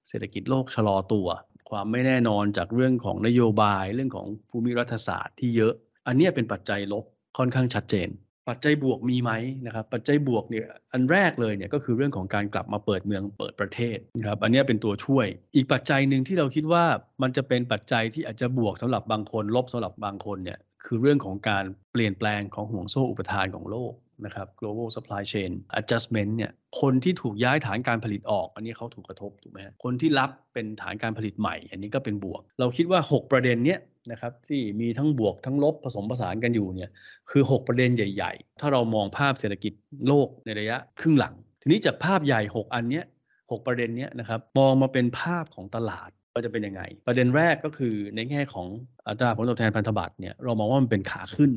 [0.08, 1.28] เศรษฐกิจโลกชะลอตัว
[1.70, 5.74] ความไม่แน่นอนจากเรื่องของนโยบายเรื่องของภูมิรัฐศาสตร์ที่เยอะ
[6.08, 7.06] อันนี้เป็นปัจจัยลบ
[7.38, 8.10] ค่อนข้างชัดเจน
[8.50, 9.32] ปัจจัยบวกมีไหม
[9.66, 16.84] นะครับปัจจัยบวกเนี่ยอันแรกเลยเนี่ยก็คือเรื่องของการกลับมาเปิดเมืองเปิดประเทศนะครับอันนี้เป็นตัวช่วย อีกปัจจัยหนึ่งที่เราคิดว่า
[17.22, 23.94] มันจะเป็นปัจจัยที่อาจจะบวกสำหรับบางคนลบสำหรับบางคนเนี่ยคือเรื่องของการเปลี่ยนแปลงของห่วงโซ่อุปทานของโลก
[24.26, 26.52] นะครับ global supply chain adjustment เนี่ย
[26.82, 33.80] คนที่ถูกย้ายฐานการผลิตออก อันนี้เขาถูกกระทบถูกไหมคนที่รับเป็นฐานการผลิตใหม่ อันนี้ก็เป็นบวก เราคิดว่า 6 ประเด็นเนี้ย
[34.12, 36.90] นะครับที่มีทั้งบวกทั้งลบผสมผสานกันอยู่เนี่ย
[37.32, 39.74] คือ 6 ประเด็นใหญ่ ๆ ถ้าเรามองภาพเศรษฐกิจ
[40.08, 43.06] โลกในระยะครึ่งหลัง ทีนี้จากภาพใหญ่ 6 อันเนี้ย
[43.36, 48.68] 6ประเด็นเนี้ยนะครับมองมาเป็นภาพของตลาดว่าจะเป็นยังไง ประเด็นแรกก็คือในแง่ของ
[49.08, 51.52] อัตราผลตอบแทนพันธบัตรเนี่ยเรามองว่ามันเป็นขาขึ้น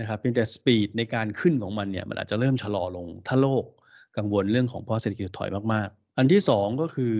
[0.00, 3.64] นะครับเพียงแต่สปีดในการขึ้นของมันเนี่ยมันอาจจะเริ่มชะลอลง ถ้าโลก
[4.16, 7.14] กังวลเรื่องของเพราะเศรษฐกิจถอยมากๆ อันที่ 2 ก็คือ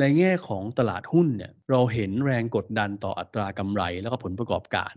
[0.00, 4.94] ในแง่ของตลาดหุ้นเนี่ยเราเห็นแรงกดดันต่ออัตรากำไรแล้วก็ผลประกอบการ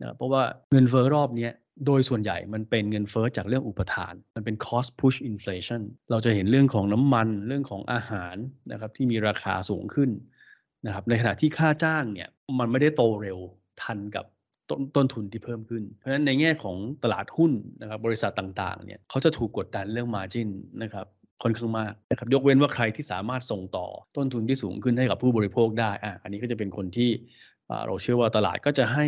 [0.00, 1.48] นะเพราะว่าเงินเฟ้อรอบนี้
[1.86, 8.36] โดยส่วนใหญ่มันเป็นเงินเฟ้อจากเรื่องอุปทาน มันเป็น cost push inflation เราจะเห็นเรื่องของน้ำมันเรื่องของอาหาร
[8.72, 10.10] นะครับที่มีราคาสูงขึ้น
[10.86, 13.38] นะครับในขณะที่ค่าจ้างเนี่ยมันไม่ได้โตเร็ว
[13.82, 14.24] ทันกับ
[14.70, 20.48] ต้นต้นทุนที่เพิ่มขึ้น เพราะฉะนั้นในแง่ของตลาดหุ้นนะครับบริษัทต่างๆเนี่ยเขาจะถูกกดดันเรื่อง margin
[20.82, 21.06] นะครับ
[21.42, 23.86] ค่อนข้างมากนะครับยกเว้นว่าใครที่สามารถส่งต่อ
[24.16, 27.10] ต้นทุนที่สูงขึ้นให้กับผู้บริโภคได้อะอันนี้ก็จะเป็นคนที่
[27.86, 29.06] เราเชื่อว่าตลาดก็จะให้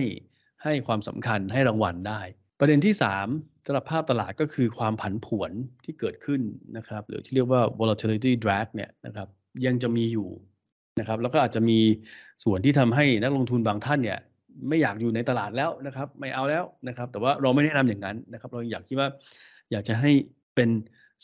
[0.63, 2.21] ให้ความสำคัญให้รางวัลได้
[2.61, 2.95] ประเด็นที่
[3.31, 5.51] 3สำหรับภาพตลาดก็คือความผันผวน
[5.85, 6.41] ที่เกิดขึ้น
[6.77, 9.29] นะครับหรือที่เรียกว่า volatility drag เนี่ยนะครับ
[9.67, 10.29] ยังจะมีอยู่
[11.01, 11.79] นะครับแล้วก็อาจจะมี
[12.45, 14.21] ส่วนที่ทำให้นักลงทุนบางท่านเนี่ย
[14.69, 19.09] ไม่อยากอยู่ในตลาดแล้วนะครับ ไม่เอาแล้วนะครับ แต่ว่าเราไม่แนะนำอย่างนั้นนะครับ เราอยากคิดว่า
[19.71, 20.11] อยากจะให้
[20.55, 20.71] เป็น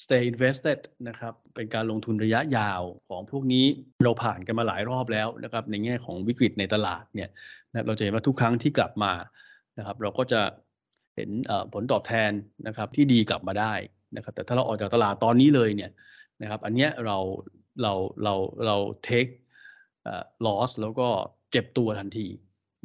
[0.03, 0.78] stay invested
[1.09, 3.64] นะครับ เป็นการลงทุนระยะยาวของพวกนี้
[4.05, 7.30] เราผ่านกันมาหลายรอบแล้วนะครับ ในแง่ของวิกฤตในตลาดเนี่ย
[7.70, 9.12] นะเราจะเห็นว่าทุกครั้งที่กลับมา
[9.78, 10.41] นะครับ เราก็จะ
[11.14, 11.30] เห็น
[11.72, 12.30] ผลตอบแทน
[12.66, 13.72] นะครับที่ดีกลับมาได้
[14.16, 15.91] นะครับ แต่ถ้าเราออกจากตลาดตอนนี้เลยเนี่ย
[16.43, 17.18] นะครับ อันเนี้ยเรา
[17.82, 18.35] เราเรา
[18.66, 18.76] เรา
[19.09, 19.32] take
[20.47, 21.09] loss แล้วก็
[21.51, 22.26] เจ็บตัวทันที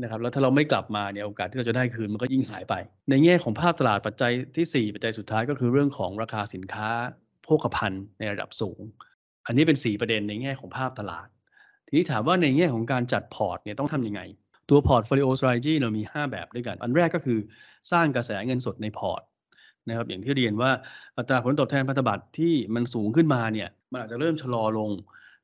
[0.02, 2.74] นะครับแล้วถ้าเราไม่กลับมาเนี่ยโอกาสที่เราจะได้คืนมันก็ยิ่งหายไป
[3.10, 6.89] ในแง่ของภาพตลาดปัจจัยที่ 4 ปัจจัยสุดท้ายก็คือเรื่องของราคาสินค้า
[7.43, 8.80] โภคภัณฑ์ในระดับสูง
[9.45, 11.28] อันนี้เป็น 4 ประเด็นในแง่ของภาพตลาด
[11.88, 14.22] ทีนี้ถามว่าในแง่ของการจัดพอร์ตเนี่ยต้องทำยังไง
[14.70, 17.39] ตัวพอร์ต folio strategy เรามี 5 แบบด้วยกัน อันแรกก็คือ
[17.91, 19.22] สร้างกระแสเงินสดในพอร์ต
[19.88, 20.72] นะครับอย่างที่เรียนว่า
[21.18, 24.91] อัตราผลตอบแทนพันธบัตรที่มันสูงขึ้นมาเนี่ยมันอาจจะเริ่มชะลอลง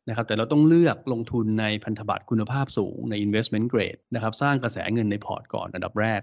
[0.09, 6.21] นะครับแต่เราต้องเลือกลงทุนในพันธบัตรคุณภาพสูงใน investment grade นะครับสร้างกระแสเงินในพอร์ตก่อนอันดับแรก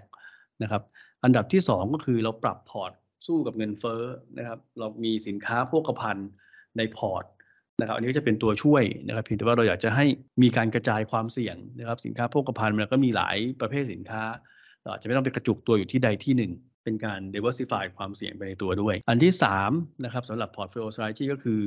[0.63, 0.81] นะครับ
[1.23, 2.91] อันดับที่ 2 ก็คือเราปรับพอร์ต
[3.27, 4.01] สู้กับเงินเฟ้อ
[4.37, 6.29] นะครับเรามีสินค้าโภคภัณฑ์
[6.77, 7.23] ในพอร์ต
[7.79, 10.05] นะครับอันนี้ก็จะเป็นตัวช่วยนะครับเพียงแต่ว่าเราอยากจะให้
[10.43, 14.23] มีการกระจายความเสี่ยงนะครับสินค้าโภคภัณฑ์มันก็มีหลายประเภทสินค้า
[14.81, 16.51] เราอาจจะไม่ต้องไปกระจุกตัวอยู่ที่ใดที่หนึ่ง
[16.83, 19.33] เป็นการ diversify ความเสี่ยงไปในตัวด้วย อันที่
[19.67, 21.59] 3นะครับสำหรับ portfolio strategy ก็คือ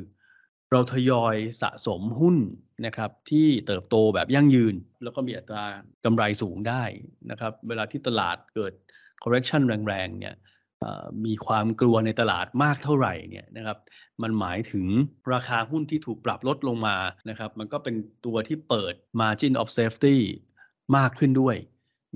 [0.72, 2.36] เราทยอยสะสมหุ้น
[2.86, 5.64] นะครับที่เติบโตแบบยั่งยืน แล้วก็มีอัตรา
[6.04, 6.82] กำไรสูงได้
[7.30, 8.72] นะครับเวลาที่ตลาดเกิด
[9.22, 10.34] correction แรงๆเนี่ย
[11.26, 13.78] มีความกลัวในตลาดมากเท่าไหร่เนี่ยนะครับ
[14.22, 14.86] มันหมายถึง
[15.32, 16.96] ราคาหุ้นที่ถูกปรับลดลงมา
[17.30, 17.94] นะครับมันก็เป็น
[18.26, 20.16] ตัวที่เปิด margin of safety
[20.96, 21.56] มากขึ้นด้วย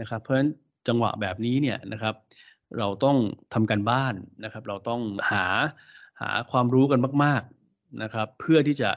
[0.00, 0.50] นะครับเพราะฉะนั้น
[0.88, 2.14] จังหวะแบบนี้เนี่ยนะครับ
[2.78, 3.16] เราต้อง
[3.52, 5.00] ทำกันบ้านนะครับเราต้อง
[5.32, 5.44] หา
[6.20, 7.42] หาความรู้กันมาก
[8.02, 8.90] นะครับเพื่อที่จะ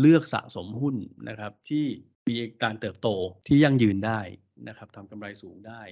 [0.00, 0.94] เลือกสะสมหุ้น
[1.28, 1.84] นะครับที่
[2.28, 3.08] มีการเติบโต
[3.48, 4.20] ที่ยั่งยืนได้
[4.68, 5.82] นะครับทำกำไรสูงได้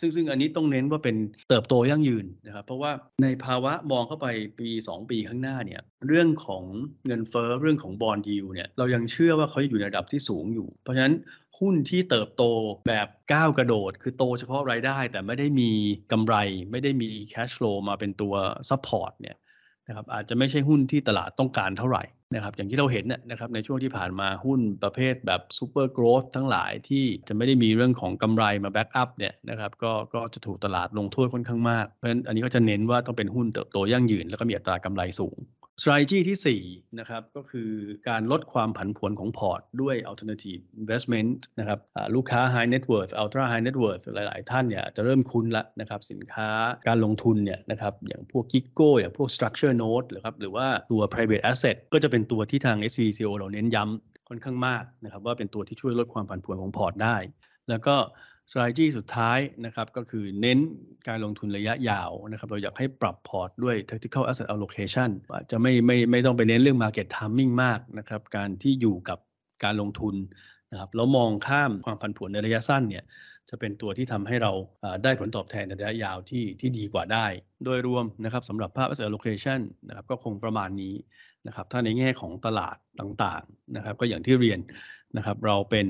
[0.00, 1.16] ซึ่งซึ่งอันนี้ต้องเน้นว่าเป็น
[1.48, 2.92] เติบโตยั่งยืนนะครับ เพราะว่า
[3.22, 4.26] ในภาวะมองเข้าไป
[4.58, 6.64] ปี 2 ปีข้างหน้าเนี่ยเรื่องของ
[7.06, 11.14] เงินเฟ้อเรื่องของบอลยูเนี่ยเรายังเชื่อว่าเขาอยู่ในระดับที่สูงอยู่ เพราะฉะนั้น
[11.58, 12.44] หุ้นที่เติบโต
[12.88, 15.70] แบบก้าวกระโดด คือโตเฉพาะรายได้ แต่ไม่ได้มี
[16.12, 16.34] กำไร
[16.70, 18.34] ไม่ได้มี cash flow มาเป็นตัว
[18.70, 19.36] support เนี่ย
[19.88, 35.36] นะครับอาจจะไม่ใช่หุ้นที่ตลาดต้องการเท่าไหร่นะครับอย่างที่เราเห็นน่ะนะครับในช่วงที่ผ่านมาหุ้นประเภทแบบ super growth ทั้งหลายที่จะไม่ได้มีเรื่องของกำไรมา back up เนี่ยนะครับก็ก็จะถูกตลาดลงโทษค่อนข้างมาก เพราะฉะนั้นอันนี้ก็จะเน้นว่าต้องเป็นหุ้นเติบโตยั่งยืน แล้วก็มีอัตรากำไรสูง
[35.82, 37.70] strategy ที่4นะครับก็คือ
[38.08, 41.80] การลดความผันผวนของพอร์ตด้วย alternative investment นะครับ
[42.14, 46.48] ลูกค้า high net worth ultra high net worth หลาย ๆ ท่านเนี่ยจะเริ่มคุ้นละนะครับสินค้า
[46.86, 57.16] การลงทุนเนี่ยนะครับอย่างพวก KIKO อย่างพวก structure note หรือครับหรือว่าตัว private asset ก็จะเป็นตัวที่ทาง SCB CIO เราเน้นย้ำค่อนข้างมากนะครับว่าเป็นตัวที่ช่วยลดความผันผวนของพอร์ตได้
[57.70, 57.96] แล้วก็
[58.50, 60.58] strategy สุดท้ายนะครับก็คือเน้น
[61.08, 69.18] การลงทุนระยะยาวนะครับเราอยากให้ปรับพอร์ตด้วย tactical asset allocation อาจจะไม่ไม่ไม่ต้องไปเน้นเรื่อง market timing มากนะครับการที่อยู่กับ
[69.64, 70.14] การลงทุน
[70.72, 73.04] นะครับแล้วมองข้ามความผันผวนในระยะสั้นเนี่ย
[73.50, 74.52] จะเป็นตัวที่ทำให้เรา
[75.04, 77.26] ได้ผลตอบแทนในระยะยาวที่ที่ดีกว่าได้
[77.64, 80.94] โดยรวมนะครับสำหรับภาพ asset allocation นะครับก็คงประมาณนี้
[81.46, 84.60] นะครับถ้าในแง่ของตลาดต่างๆนะครับก็อย่างที่เรียน
[85.16, 85.86] นะครับเราเป็น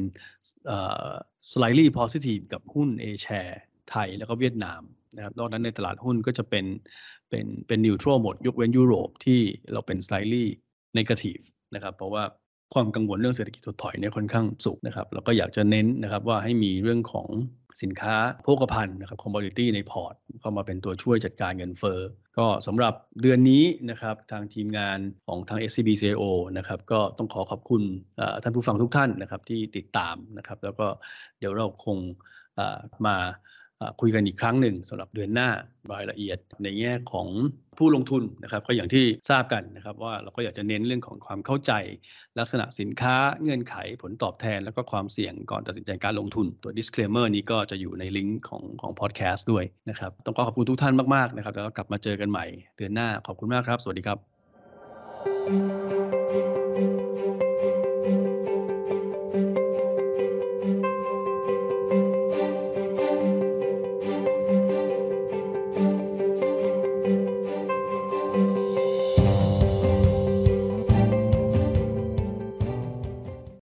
[1.52, 3.56] slightly positive กับหุ้น A share
[3.90, 4.80] ไทยแล้วก็เวียดนาม
[5.16, 6.64] นะครับนอกนั้นในตลาดหุ้นก็จะเป็น
[7.30, 9.40] เป็นเป็น neutral หมดยกเว้นยุโรปที่
[9.72, 10.44] เราเป็น slightly
[10.98, 11.44] negative
[11.74, 12.24] นะครับเพราะว่า
[12.74, 17.28] ความกังวลเรื่องเศรษฐกิจถดถอยเนี่ยค่อนข้างสูงนะครับแล้วก็อยากจะเน้นนะครับว่าให้มีเรื่องของ
[17.82, 22.00] สินค้าโภคภัณฑ์นะครับ commodity ในพอร์ตเข้ามาเป็นตัวช่วยจัดการเงินเฟ้อ
[22.38, 26.24] ก็สำหรับเดือนนี้นะครับทางทีมงานของทาง SCB CIO
[26.58, 27.82] นะครับก็ต้องขอขอบคุณ
[28.42, 30.86] ท่านผู้ฟังทุกท่านนะครับที่ติดตามนะครับแล้วก็
[31.38, 31.98] เดี๋ยวเราคง
[33.06, 33.16] มา
[34.00, 35.48] คุยกันอีกครั้งหนึ่งสำหรับเดือนหน้า
[35.92, 37.28] รายละเอียดในแง่ของ
[37.78, 41.72] ผู้ลงทุนนะครับ ก็อย่างที่ทราบกันนะครับ ว่าเราก็อยากจะเน้นเรื่องของความเข้าใจ
[42.38, 54.14] ลักษณะสินค้าเงื่อนไขผลตอบแทน แล้วก็ความเสี่ยงก่อนตัดสินใจการลงทุน ตัว disclaimer นี้ก็จะอยู่ในลิงก์ของของ podcast ด้วยนะครับ ต้องขอขอบคุณทุกท่านมากๆนะครับแล้วก็กลับมาเจอกันใหม่เดือนหน้าขอบคุณมากครับ สวัสดีครั
[55.94, 55.97] บ